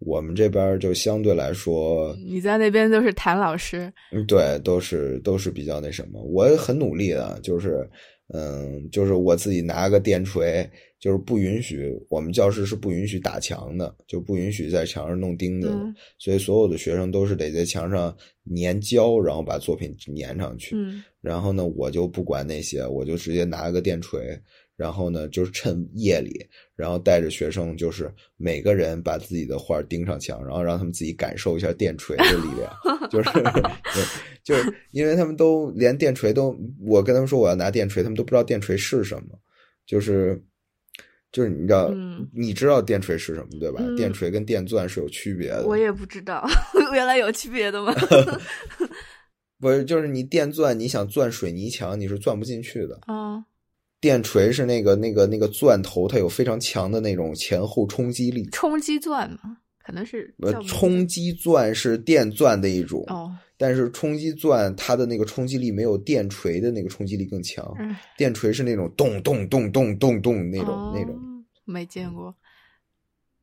[0.00, 6.22] 我们这边就相对来说，你在那边都是谭老师，嗯，对，都是都是比较那什么。
[6.22, 7.88] 我很努力的，就是
[8.34, 10.68] 嗯，就是我自己拿个电锤，
[11.04, 15.70] 就是不允许我们教室是不允许打墙的，就不允许在墙上弄钉子，
[16.18, 18.16] 所以所有的学生都是得在墙上
[18.56, 20.74] 粘胶，然后把作品粘上去。
[20.74, 24.18] 嗯，然后呢，我就不管那些，我就直接拿个电锤。
[24.76, 26.32] 然后呢，就是趁夜里，
[26.74, 32.74] 然后带着学生，就是每个人把自己的画钉上墙，然后让他们自己感受一下电锤的力量，
[33.08, 33.30] 就是，
[34.42, 39.38] 就是因为他们都连电锤都，我跟他们说我要拿电锤，他们都不知道电锤是什么，
[39.86, 40.42] 就是，
[41.34, 41.90] 就是你知道，
[42.32, 43.82] 你知道电锤是什么对吧？
[43.96, 45.66] 电锤跟电钻是有区别的。
[45.66, 46.46] 我也不知道，
[46.94, 47.92] 原来有区别的吗？
[49.58, 53.00] 不是，就是你电钻，你想钻水泥墙，你是钻不进去的。
[53.06, 53.44] 啊。
[54.00, 58.48] 电锤是那个那个那个钻头，它有非常强的那种前后冲击力。
[58.52, 60.32] 冲击钻嘛，可能是。
[60.42, 67.74] 呃，冲击钻是电钻的一种，哦，但是冲击钻它的那个冲击力没有电锤的那个冲击力更强。
[68.16, 71.16] 电锤是那种咚咚咚咚咚咚那种那种。
[71.64, 72.34] 没见过。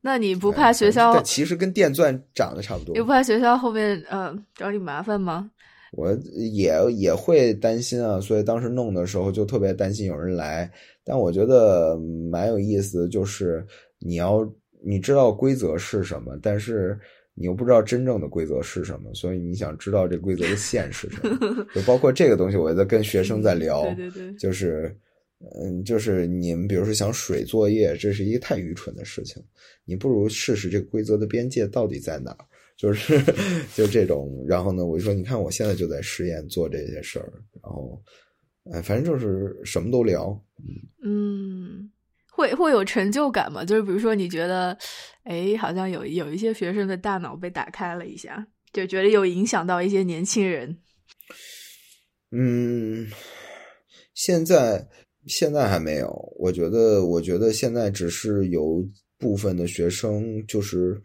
[0.00, 1.22] 那你不怕学校？
[1.22, 2.94] 其实跟电钻长得差不多。
[2.94, 5.50] 你不怕学校后面呃找你麻烦吗？
[5.92, 10.70] 我也也会担心啊，所以当时弄的时候就特别担心有人来。
[11.04, 11.96] 但我觉得
[12.30, 13.64] 蛮有意思，就是
[13.98, 14.40] 你要
[14.84, 16.98] 你知道规则是什么，但是
[17.34, 21.66] 你又不知道真正的规则是什么，所以你想知道这规则的线是什么。
[21.74, 24.96] 就包括这个东西，我在跟学生在聊，对对对，就是
[25.60, 29.42] 嗯，就是你们比如说想水作业，这是一个太愚蠢的事情，
[29.84, 32.36] 你不如试试这个规则的边界到底在哪。
[32.74, 33.22] 就是
[33.76, 37.30] 就这种，然后呢，我就说，你看我现在就在实验做这些事儿，
[37.62, 38.02] 然后，
[38.72, 40.36] 哎，反正就是什么都聊，
[41.04, 41.88] 嗯，
[42.42, 43.64] 会会有成就感吗？
[43.64, 44.76] 就是比如说，你觉得，
[45.22, 50.76] 哎，好像有有一些学生的大脑被打开了一下，就觉得有影响到一些年轻人。
[52.32, 53.06] 嗯，
[54.14, 54.88] 现在
[55.26, 58.84] 现在还没有，我觉得，我觉得现在只是有
[59.18, 61.00] 部分的学生就是。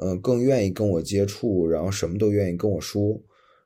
[0.00, 3.20] 嗯，更愿意跟我接触，然后什么都愿意跟我说，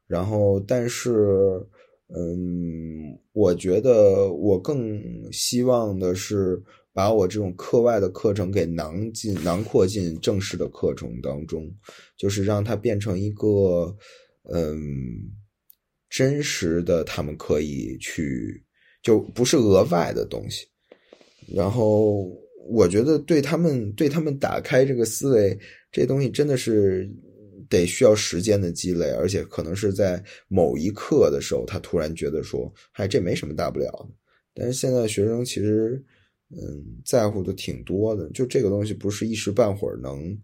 [0.08, 1.64] 然后但是，
[2.08, 5.00] 嗯，我觉得我更
[5.30, 6.60] 希望的是
[6.96, 11.70] 把我这种课外的课程给囊进、囊括进正式的课程当中，
[12.16, 13.94] 就是让它变成一个
[14.50, 14.80] 嗯
[16.08, 18.64] 真实的，他们可以去，
[19.02, 20.66] 就不是额外的东西，
[21.54, 22.26] 然后。
[22.68, 25.56] 我觉得对他们对他们打开这个思维，
[25.92, 27.08] 这东西真的是
[27.68, 34.08] 得需要时间的积累，而且可能是在某一刻的时候，他突然觉得说：“嗨，这没什么大不了的。”
[34.52, 36.04] 但是现在学生其实，
[36.50, 40.38] 嗯，在乎的挺多的，就这个东西不是一时半会儿能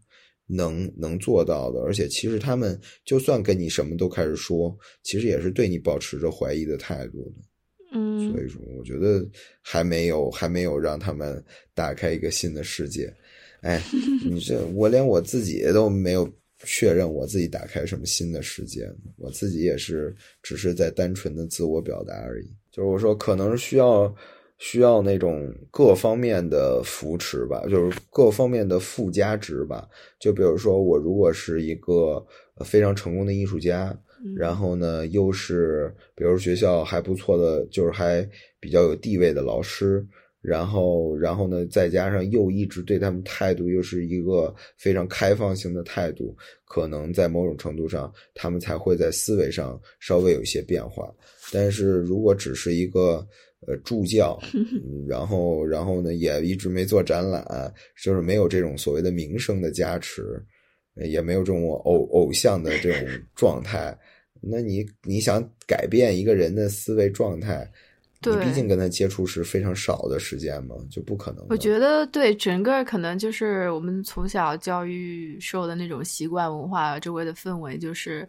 [0.46, 7.42] 能能做到的，而且其实他们就算跟你什么都开始说，其实也是对你保持着怀疑的态度的。
[7.94, 9.24] 嗯，所以说，我觉得
[9.60, 11.42] 还没有，还没有让他们
[11.74, 13.14] 打开一个新的世界。
[13.60, 13.80] 哎，
[14.24, 16.28] 你这，我连我自己都没有
[16.64, 22.50] 确认我自己打开什么新的世界，我自己也是只是在单纯的自我表达而已。
[22.72, 24.12] 就是我说，可能需要
[24.62, 29.88] 需要那种各方面的扶持吧，就是各方面的附加值吧。
[30.20, 32.24] 就比如说，我如果是一个
[32.64, 33.92] 非常成功的艺术家。
[34.36, 38.24] 然后呢，又是比如学校还不错的，就是还
[38.60, 40.06] 比较有地位的老师，
[40.40, 51.12] 然后，然后呢，再加上又一直对他们态度又是一个非常开放性的态度，可能在某种程度上，他们才会在思维上稍微有一些变化。
[51.52, 53.26] 但是如果只是一个
[53.66, 54.38] 呃助教，
[55.08, 57.44] 然后，然后呢，也一直没做展览，
[58.02, 60.42] 就是没有这种所谓的名声的加持，
[60.96, 63.96] 也没有这种偶偶像的这种 状态。
[64.40, 67.70] 那你你想改变一个人的思维状态，
[68.24, 71.46] 你毕竟跟他接触是非常少的时间嘛，就不可能。
[71.48, 78.28] 我觉得对整个可能就是我们从小教育受的那种习惯文化，周围的氛围就是，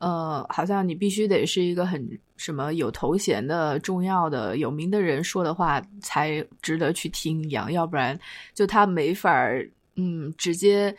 [0.00, 8.18] 呃，好像你必须得是一个很什么有头衔的、重要的、有名的人说的话才值得去听一样，要不然
[8.52, 10.94] 就他没法儿，嗯，直接。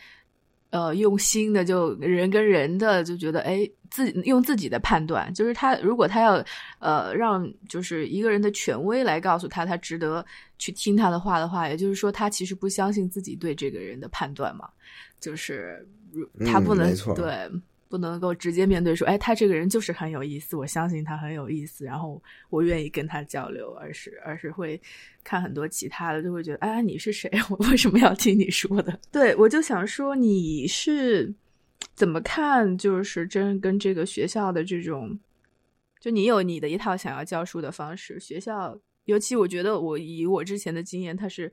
[0.70, 6.42] 呃，用心的就人跟人的就觉得，哎，自己用自己的判断，就是他如果他要
[6.78, 10.24] 呃让就是一个人的权威来告诉他他值得
[10.56, 14.66] 去听他的话的话，也就是说他其实不相信自己对这个人的判断嘛，
[15.20, 15.86] 就是
[16.46, 17.50] 他不能对
[17.92, 24.80] 不能够直接面对说，哎，他这个人就是很有意思，我相信他很有意思，然后我愿意跟他交流，而是而是会
[25.22, 27.30] 看很多其他的，就会觉得，哎，你是谁？
[27.50, 28.98] 我为什么要听你说的？
[29.12, 31.30] 对我就想说，你是
[31.94, 32.78] 怎么看？
[32.78, 35.20] 就是真跟这个学校的这种，
[36.00, 41.52] 就你有你的一套想要教书的方式，学校尤其我觉得我以我之前的经验，他是。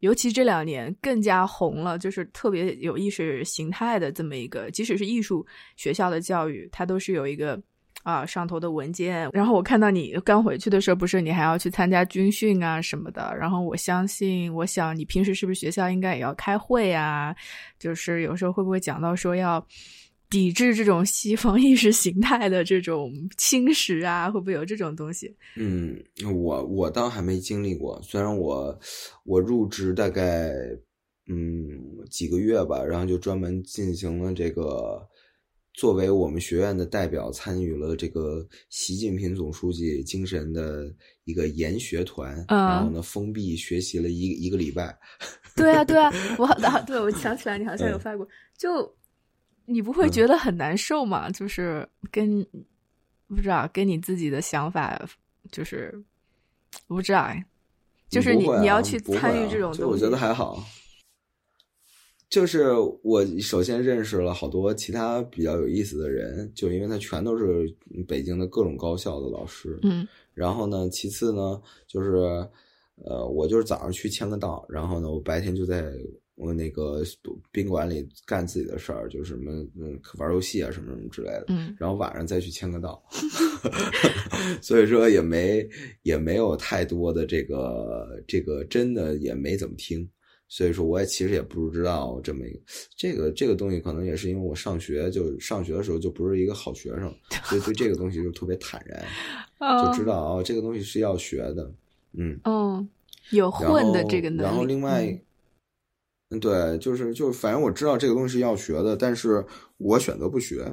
[0.00, 5.46] 尤其这两年更加红了，就是特别有意识形态的这么一个，即使是艺术
[5.76, 7.60] 学校的教育，它都是有一个
[8.02, 9.30] 啊上头的文件。
[9.32, 13.34] 然后我看到你刚回去的时候，不是你还要去参加军训啊什么的。
[13.38, 17.34] 然后我相信，我想你平时是不是学校应该也要开会啊？
[17.78, 19.64] 就是有时候会不会讲到说要。
[20.30, 25.34] 抵制这种西方意识形态的这种侵蚀啊，会不会有这种东西？
[25.56, 26.00] 嗯，
[26.32, 28.00] 我我倒还没经历过。
[28.00, 28.78] 虽然我
[29.24, 30.52] 我入职大概
[31.26, 31.76] 嗯
[32.08, 35.04] 几个月吧，然后就专门进行了这个，
[35.74, 44.96] 作为我们学院的代表，参与了这个习近平总书记精神的一个研学团，然后呢封闭学习了一一个礼拜。
[45.56, 48.24] 对啊，对啊， 我啊，对，我想起来，你好像有发过，
[48.56, 48.88] 就。
[49.70, 51.30] 你不会觉得很难受吗？
[51.30, 52.44] 就是跟
[53.28, 55.00] 不知道跟你自己的想法，
[55.52, 56.02] 就是
[56.88, 57.30] 不知道，
[58.08, 60.60] 就是你你要去参与这种东西，我觉得还好。
[62.28, 67.72] 就是我首先认识了好多其他比较有意思的人，就因为他全都是
[68.08, 69.78] 北京的各种高校的老师。
[69.82, 72.16] 嗯，然后呢，其次呢，就是
[73.04, 75.92] 呃，我就是早上去签个到，然后呢，我白天就在。
[76.40, 77.02] 我那个
[77.52, 83.02] 宾馆里干自己的事儿，就是什么嗯玩游戏啊什么什么之类的，嗯，然后晚上再去签个到，
[84.62, 85.68] 所以说也没
[86.02, 90.08] 也没有太多的这个这个真的也没怎么听，
[90.48, 92.60] 所以说我也其实也不知道这么一个
[92.96, 97.14] 这个这个东西，可能也是因为我上学就上学的时候就不是一个好学生，
[97.44, 99.04] 所以对这个东西就特别坦然，
[99.84, 101.70] 就知道啊这个东西是要学的，
[102.14, 102.86] 嗯，哦，
[103.30, 105.04] 有混的这个能力，然后另外。
[105.04, 105.20] 嗯，
[106.38, 109.44] 对，就是就是反正我知道这个东西是要学的，但是
[109.78, 110.72] 我选择不学，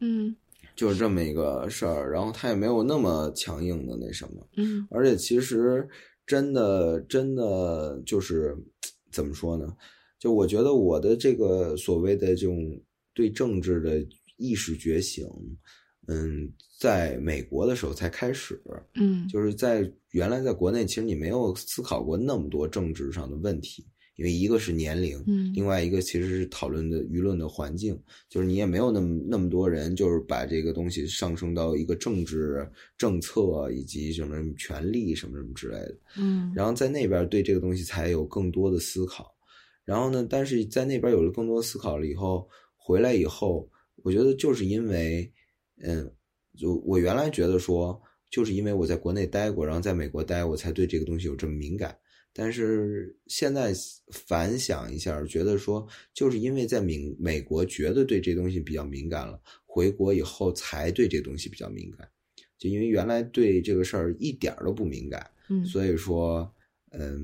[0.00, 0.34] 嗯，
[0.74, 2.10] 就是这么一个事儿。
[2.10, 5.86] 然后他也没有那么强硬的那什么，嗯，而且其实
[6.24, 8.56] 真的真的就是
[9.12, 9.76] 怎么说呢？
[10.18, 12.56] 就我觉得我的这个所谓的这种
[13.12, 14.02] 对政治的
[14.38, 15.28] 意识觉醒，
[16.06, 18.58] 嗯，在美国的时候才开始，
[18.94, 23.86] 嗯，就是在原来在国内，其实你没有思考过那么多政治上的问题。
[24.18, 27.96] 因为一个是年龄，嗯，另外一个其实是讨论的舆论的环境，
[28.28, 39.32] 就是你也没有那么那么多人，就是把这个东西上升到一个政治政策以及什么权利什么什么之类的，嗯，然后在那边对这个东西才有更多的思考，
[39.84, 43.70] 然后呢，但是在那边有了更多思考了以后，回来以后，
[44.02, 45.32] 我觉得就是因为，
[45.80, 46.12] 嗯，
[46.56, 48.02] 就我原来觉得说，
[48.32, 51.96] 就是因为我在国内待过，然后在美国待，我才对这个东西有这么敏感。
[52.32, 53.74] 但是现在
[54.12, 62.08] 反想一下，觉得说就是因为在美美国觉得对这东西比较敏感了，回国以后才对这东西比较敏感，
[62.58, 66.48] 就因为原来对这个事儿一点都不敏感，嗯，所以说，
[66.90, 67.20] 嗯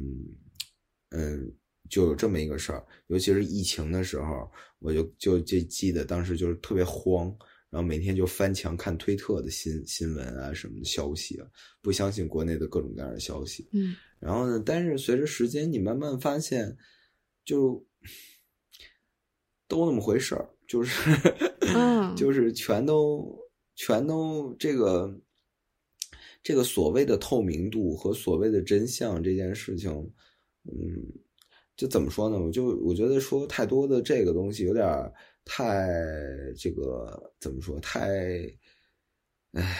[1.11, 1.53] 嗯，
[1.89, 4.51] 就有这么一个事儿，尤其是疫情的时候，
[4.81, 7.35] 我就就就记得当时就是特别慌。
[7.71, 11.47] 然后每天就翻墙看推特的新新闻啊什么的消息啊，
[11.83, 13.69] 不相信国内的各种各样的消息。
[13.73, 16.77] 嗯，然后呢，但是随着时间，你慢慢发现，
[17.45, 17.85] 就
[19.69, 21.11] 都那么回事儿，就是，
[21.75, 23.39] 嗯，就是全都
[23.75, 25.21] 全都这个
[26.43, 29.93] 这个所谓的透明度和所谓的真相这件事情，
[30.65, 31.05] 嗯，
[31.77, 32.39] 就怎么说呢？
[32.39, 35.13] 我就我觉得说太多的这个东西有点。
[35.47, 35.87] 太
[36.57, 37.79] 这个怎么说？
[37.81, 38.09] 太，
[39.53, 39.79] 唉，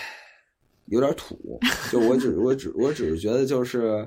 [0.89, 1.59] 有点土。
[1.91, 4.07] 就我只我只我只是觉得就是，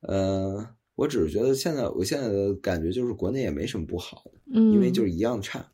[0.00, 5.64] 呃，我只是觉得现在我现在的感觉就是国内也没什么不好的，嗯，因为就是一样差，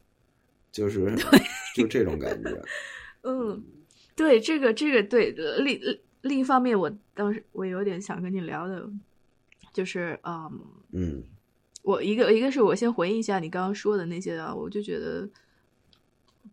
[0.73, 1.15] 就是
[1.75, 2.63] 就这种感觉。
[3.23, 3.65] 嗯，
[4.15, 5.81] 对，这个这个对另
[6.23, 8.91] 另一方面，我当时我有点想跟你聊的，
[9.73, 10.61] 就是嗯
[10.93, 11.25] 嗯。
[11.83, 15.29] 我一个一个是我先回应一下你刚刚说的那些啊，我就觉得，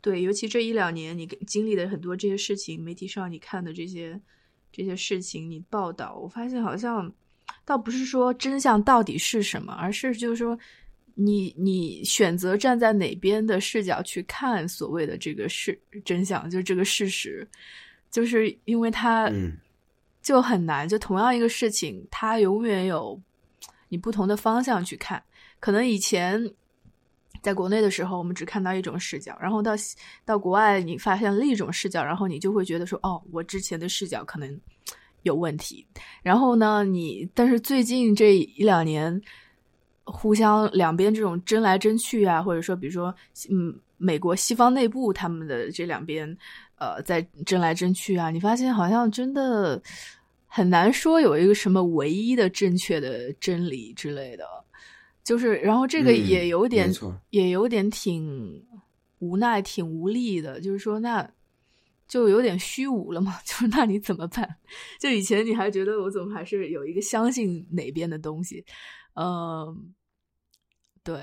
[0.02, 4.20] 对，尤其这一两年你经历的很多这些事情，媒体上你看的这些
[4.74, 7.14] 这些事情，你报道，我发现好像
[7.66, 10.58] 倒不是说真相到底是什么，而是就是说
[11.16, 17.48] 你你选择站在哪边的视角去看所谓的这个事真相，就这个事实，
[18.10, 19.32] 就是因为它
[20.22, 23.22] 就很难，就同样一个事情，它永远有。
[23.94, 25.22] 你不同的方向去看，
[25.60, 26.42] 可能以前
[27.42, 29.74] 在国内的时候，我们只看到一种视角，然后到
[30.24, 34.58] 到国外，你发现另一种视角，然后你就会觉得说，哦，我之前的视角可能
[35.24, 35.86] 有问题。
[36.24, 39.22] 然后呢，你但是最近这一两年，
[40.04, 43.14] 互相两边这种争来争去啊，或者说，比如说，
[43.50, 46.38] 嗯，美国西方内部他们的这两边，
[46.78, 49.82] 呃，在争来争去啊，你发现好像真的
[50.48, 54.46] 很难说有一个什么唯一的正确的真理之类的。
[55.24, 56.92] 就是，然后这个也有点，
[57.30, 58.66] 也有点挺
[59.20, 60.60] 无奈、挺无力的。
[60.60, 61.30] 就是说，那
[62.12, 63.40] 就有点虚无了嘛。
[63.48, 64.58] 就是那你怎么办？
[65.00, 68.66] 就以前你还觉得我怎么还是有一个相信哪边的东西？
[69.16, 69.94] 嗯，
[71.02, 71.22] 对，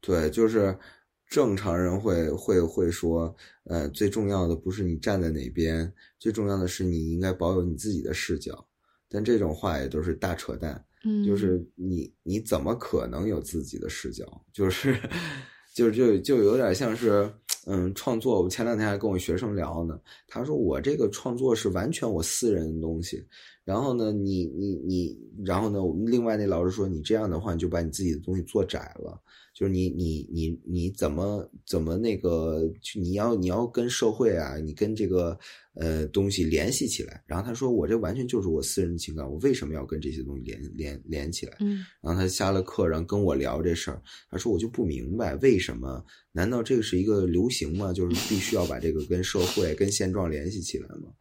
[0.00, 0.78] 对，就是
[1.26, 8.66] 正常人会会会说，呃，最重要的不是你站在哪边，最重要的是你应该保有你自己的视角。
[9.10, 10.82] 但这种话也都是大扯淡。
[11.04, 14.24] 嗯，就是你，你怎么可能有自己的视角？
[14.52, 14.96] 就是，
[15.74, 17.28] 就就就有点像是，
[17.66, 18.42] 嗯，创作。
[18.42, 23.24] 我前两天还跟我学生聊呢，他说我这个创作是完全我私人的东西。
[23.64, 25.78] 然后呢，你你你，然后呢，
[26.10, 29.20] 另外那老师说你这样的话，你就把你自己的东西做窄了。
[29.54, 32.62] 就是你你你你怎么怎么那个，
[32.98, 35.38] 你要你要跟社会啊，你跟这个
[35.74, 37.22] 呃东西联系起来。
[37.26, 41.56] 然后他说我这完全就是我私人的情感，我为什么要跟这些东西连连连起来？
[41.60, 41.84] 嗯。
[42.00, 46.02] 然后他下了课，然后跟我聊这事儿，他说我就不明白为什么？
[46.32, 47.92] 难道这个是一个流行吗？
[47.92, 51.12] 就是必须要把这个跟社会跟现状联系起来吗？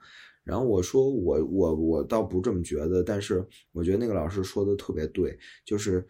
[0.44, 6.06] 然后我说我我我倒不这么觉得，但是我觉得那个老师说的特别对，就是。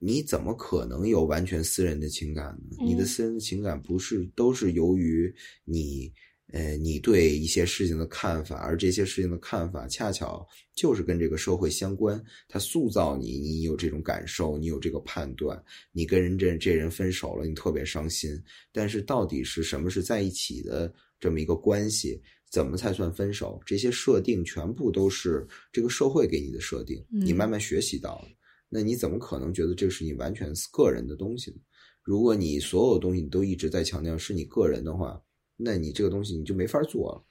[0.00, 2.76] 你怎么可能有完全私人的情感呢？
[2.86, 5.34] 你的私人的情感不是都是由于
[5.64, 6.08] 你，
[6.52, 15.60] 呃，你对一些事情的看法，而这些事情的看法恰巧就是跟这个社会相关，它塑造你，你有这种感受，你有这个判断，
[15.90, 18.40] 你跟人这这人分手了，你特别伤心，
[18.72, 22.22] 但是到底是什么是在一起的这么一个关系？
[22.50, 23.60] 怎么才算分手？
[23.66, 28.28] 这些设定全部都是这个社会给你的设定，你慢慢学习到的。
[28.68, 31.56] 那你怎么可能觉得这是你完全个人的东西呢？
[32.02, 35.22] 如果你所有东西你都一直在强调是你个人的话，
[35.56, 37.24] 那你这个东西你就没法做了。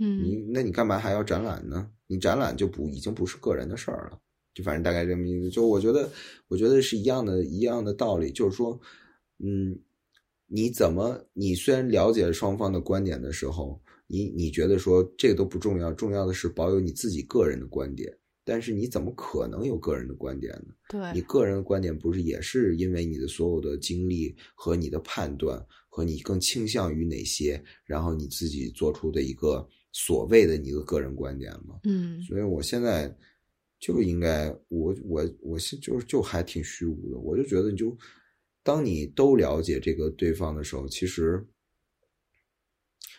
[0.00, 1.90] 嗯，你那你干嘛还要展览呢？
[2.06, 4.18] 你展览就不已经不是个人的事儿了。
[4.54, 5.50] 就反正大概这么意思。
[5.50, 6.10] 就我觉得，
[6.48, 8.30] 我觉得是一样的，一样的道理。
[8.32, 8.80] 就是说，
[9.38, 9.78] 嗯，
[10.46, 13.81] 你怎么你虽然了解双方的观点的时候，
[14.12, 18.14] 你你觉得说这个都不重要，重要的是保有你自己个人的观点。
[18.44, 20.74] 但是你怎么可能有个人的观点呢？
[20.88, 31.78] 对你个人的观点不是也是因为你的所有的经历和你的判断和你更倾向于哪些，然后你自己做出的一个所谓的你的个人观点吗？
[31.84, 33.16] 嗯，所以我现在
[33.78, 37.96] 就应该我我我现就就还挺虚无的，我就觉得你就
[38.64, 41.46] 当你都了解这个对方的时候，其实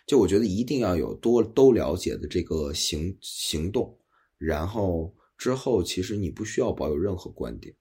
[0.05, 3.97] 就我觉得一定要有多都了解的这个行行动。
[4.37, 7.73] 然后之后，其实你不需要保有任何观点。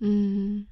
[0.00, 0.66] 嗯，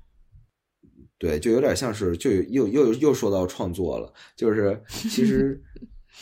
[1.17, 4.13] 对，就有点像是，就又又又说到创作了。
[4.37, 5.63] 就是 其实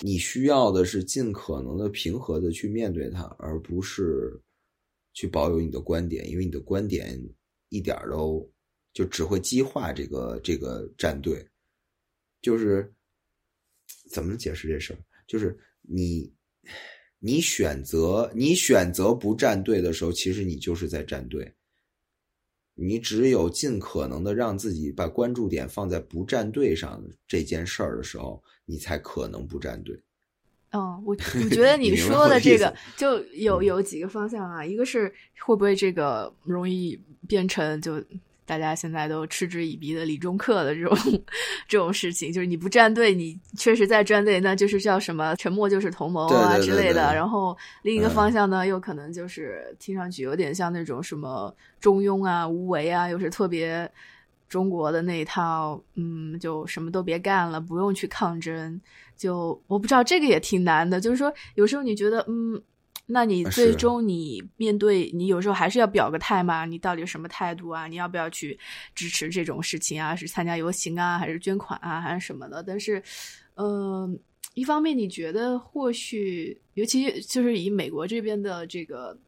[0.03, 4.38] 你需要的是尽可能的平和的去面对它，而不是
[5.14, 7.18] 去保有你的观点，因为你的观点
[7.70, 8.46] 一点都
[8.92, 11.49] 就只会激化这个这个战队。
[12.42, 12.94] 就是
[14.11, 14.99] 怎么解释这事儿？
[15.26, 16.32] 就是你。
[17.20, 21.53] 你选择你选择不站队的时候，其实你就是在站队。
[22.74, 30.01] 你只有尽可能的让自己把关注点放在不站队上这件事儿的时候，你才可能不站队。
[30.70, 38.01] 嗯，我我觉得 你说的这个就有有几个方向啊，一个是会不会这个容易变成就。
[38.49, 40.96] 大家现在都嗤之以鼻的理中客的这种
[41.68, 47.14] 这种事情，就是你不站队，你确实在站队，那就是叫什么沉默就是同谋啊之类的。
[47.14, 53.86] 然后另一个方向呢，又可能就是听上去有点像那种什么中庸啊、无为啊，又是特别
[54.49, 58.81] 中国的那一套，嗯，就什么都别干了，不用去抗争。
[59.14, 62.59] 就我不知道这个也挺难的，就是说有时候你觉得，嗯。
[63.10, 66.64] 那你最终你面对你有时候还是要表个态嘛？
[66.64, 67.86] 你到底什么态度啊？
[67.86, 68.59] 你要不要去
[68.94, 70.14] 支持这种事情啊？
[70.14, 72.62] 是参加游行啊，还是捐款啊，还是什么的？
[72.62, 73.02] 但是，
[73.55, 74.18] 嗯，
[74.55, 79.18] 一方面你觉得或许，尤其就是以美国这边的这个。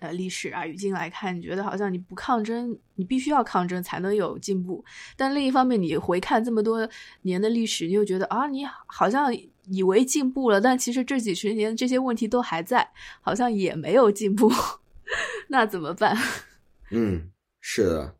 [0.00, 4.82] 呃，历史啊，语境来看，你觉得好像你不抗争，你必须要抗争才能有进步。
[5.14, 6.88] 但另一方面，你回看这么多
[7.20, 9.30] 年的历史，你又觉得啊，你好像
[9.70, 12.90] 以为进步了，但其实这几十年这些问题都还在，
[13.20, 14.50] 好像也没有进步。
[15.48, 16.16] 那怎么办？
[16.92, 17.30] 嗯，
[17.60, 18.16] 是的，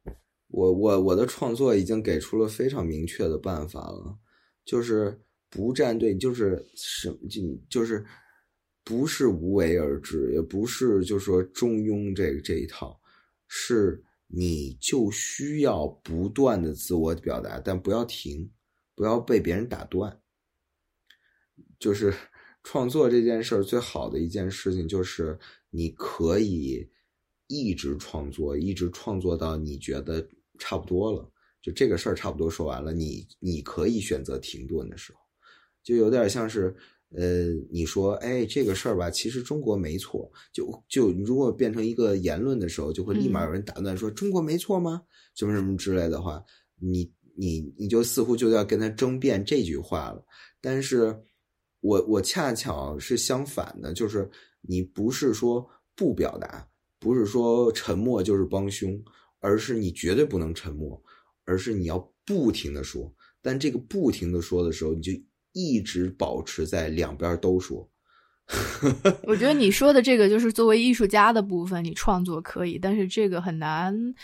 [0.49, 4.17] 我我我的创作已经给出了非常明确的办法了，
[4.65, 8.05] 就是不站队，就是什么就就是
[8.85, 13.01] 不是无为而治，也不是就说中庸这这一套，
[13.49, 18.51] 是你就需要不断的自我表达，但不要停，
[18.95, 20.21] 不要被别人打断。
[21.81, 22.15] 就是
[22.63, 25.37] 创作这件事儿最好的一件事情，就是
[25.71, 26.89] 你可以
[27.49, 30.25] 一直创作，一直创作到你觉得。
[30.63, 31.27] 差不多了，
[31.63, 32.93] 就这个事儿差不多说完了。
[32.93, 35.19] 你你可以选择停顿的时候，
[35.83, 36.77] 就有点像是，
[37.17, 40.31] 呃，你说，哎，这个事儿吧，其实中国没错。
[40.53, 45.01] 就就如果变成一个言论的时候，就会立马有人打断说中国没错吗？
[45.35, 46.45] 什么什么之类的话，
[46.79, 50.23] 你你你就似乎就要跟他争辩这句话了。
[50.61, 51.19] 但是，
[51.81, 54.31] 我我恰巧是相反的，就是
[54.61, 56.67] 你不是说不表达，
[56.99, 59.03] 不是说沉默就是帮凶。
[59.43, 61.03] 而是你绝对不能沉默，
[61.47, 63.11] 而是你要不停的说。
[63.41, 65.11] 但这个不停的说的时候，你就
[65.55, 67.89] 一直保持在两边都说。
[69.23, 74.15] 我觉得你说的这个就是作为艺术家的部分，你创作可以，但是这个很难。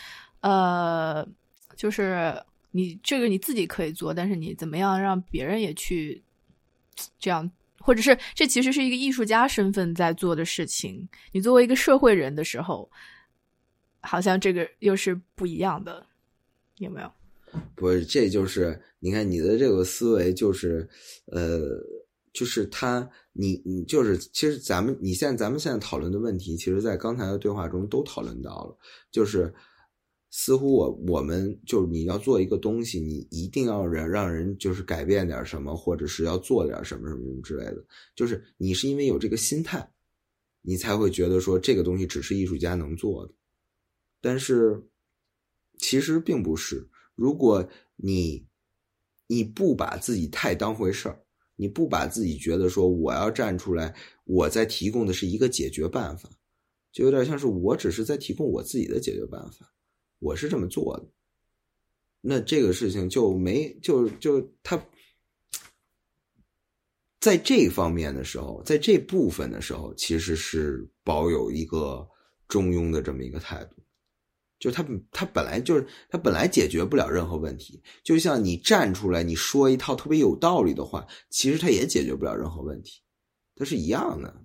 [0.41, 1.27] 呃，
[1.75, 2.39] 就是
[2.69, 6.21] 你这个你自己可以做，但是你怎么样让别人也去
[7.19, 7.49] 这样，
[7.79, 11.07] 或者是这其实是一个艺术家身份在做的事情。
[11.31, 12.89] 你作为一个社会人的时候。
[13.99, 16.05] 好像这个又是不一样的，
[16.77, 17.11] 有没有？
[17.75, 20.87] 不是，这就是你看你的这个思维，就是
[21.25, 21.59] 呃，
[22.31, 28.77] 就是他，你你就是，其实咱们你现在咱们现在讨论的问题，其实在刚才的对话中都讨论到了，
[29.11, 29.53] 就是
[30.29, 37.85] 似乎我我们就是你要做一个东西，你一定要让让人就是改变点什么，或者是要做点什么什么什么之类的，
[38.15, 39.91] 就是你是因为有这个心态，
[40.61, 43.33] 你才会觉得说这个东西只是艺术家能做的。
[44.19, 44.83] 但是，
[45.77, 46.89] 其实并不是。
[47.15, 48.47] 如果你
[49.27, 51.23] 你不把自己太当回事儿，
[51.55, 53.95] 你不把自己觉得说我要站出来，
[54.25, 56.29] 我在提供的是一个解决办法，
[56.91, 59.71] 就有点像是我只是在提供我自己的解决办法，
[60.19, 61.05] 我是这么做的。
[62.21, 64.81] 那这个事情就没就就他，
[67.19, 72.07] 在这方面的时候，在这部分的时候，其实是保有一个
[72.47, 73.75] 中庸的这么一个态度。
[74.59, 82.99] 就他他本来就是他本来解决不了任何问题，就像你站出来你说一套特别有道理的话，其实他也解决不了任何问题，
[83.55, 84.35] 它是一样的。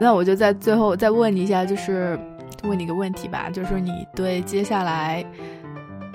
[0.00, 2.16] 那我就在最后再问你一下，就是
[2.66, 5.24] 问你个问题吧，就是说你对接下来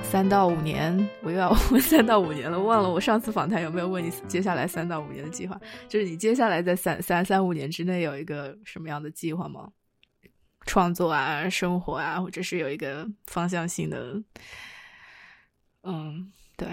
[0.04, 5.60] 三到五年，我又要问 三到五年了，忘了我上次访谈有没有问你接下来三到五年的计划？
[5.88, 9.72] 就是你接下来在三三三五年之内有一个什么样的计划吗？
[10.66, 14.22] 创作啊，生活啊，或者是有一个方向性的，
[15.84, 16.68] 嗯，对。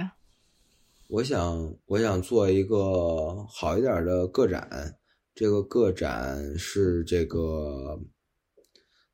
[1.07, 4.95] 我想，我想做一个好一点的个展。
[5.35, 7.99] 这个个展是这个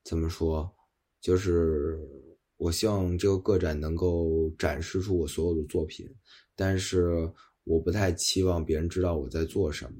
[0.04, 0.70] 怎么说？
[1.20, 1.98] 就是
[2.58, 6.08] 我希望这个个展能够展示出我所有的作品，
[6.54, 7.28] 但是
[7.64, 9.98] 我不太期望别人知道我在做什么。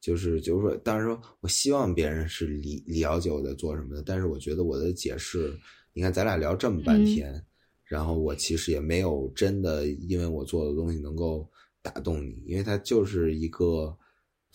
[0.00, 5.56] 就是就是说，当然说我希望别人是理了解我在做什么的，但是我觉得我的解释，
[5.92, 7.40] 你看咱俩聊这么半天，
[7.84, 11.48] 然后我其实也没有真的因为我做的东西能够
[11.80, 13.96] 打动你，因为它就是一个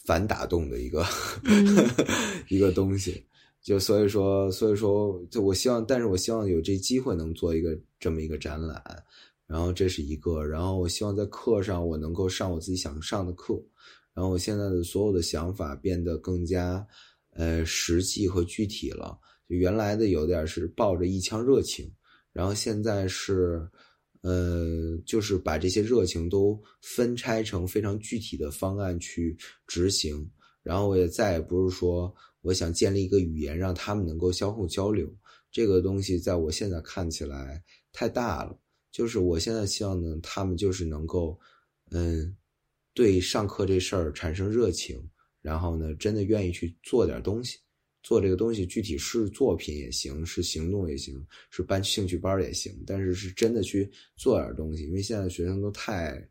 [0.06, 1.06] 反打动的一个
[2.50, 3.26] 一个东西，
[3.68, 8.82] 就所以说所以说，就我希望，但是我希望有这机会能做一个这么一个展览，
[9.46, 13.62] 然后这是一个，然后我希望在课上我能够上我自己想上的课。
[14.14, 16.88] 然后我现在的所有的想法变得更加，
[17.32, 19.20] 呃，实际和具体了。
[19.50, 21.92] 就原来的有点是抱着一腔热情，
[22.32, 23.68] 然后现在是，
[24.22, 29.38] 呃，就是把这些热情都分拆成非常具体的方案去
[29.68, 30.26] 执行。
[30.64, 32.14] 然后我也再也不是说
[32.48, 35.14] 我想建立一个语言让他们能够相互交流，
[35.52, 38.58] 这个东西在我现在看起来太大了。
[38.92, 41.40] 就是我现在希望呢，他们就是能够，
[41.92, 42.36] 嗯。
[42.94, 45.00] 对上课这事儿产生热情，
[45.44, 47.60] 然后呢，真的愿意去做点东西，
[48.02, 56.28] 做这个东西具体是作品也行，是行动也行，是办兴趣班也行，但是是真的去做点东西，因为现在学生都太，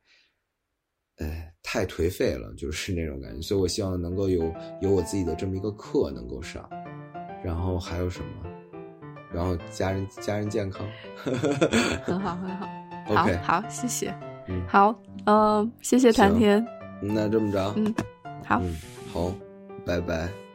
[1.18, 6.68] 哎，太颓废了，就是那种感觉，所以我希望能够有有我自己的这么一个课能够上，
[7.42, 8.28] 然后还有什么，
[9.32, 10.86] 然后家人家人健康，
[12.04, 12.68] 很好 很好
[13.08, 14.14] ，OK，好，谢谢。
[14.68, 14.94] 好，
[15.26, 16.64] 嗯，谢谢谭天。
[17.00, 17.94] 那这么着，嗯，
[18.44, 18.76] 好嗯，
[19.12, 19.32] 好，
[19.84, 20.45] 拜拜。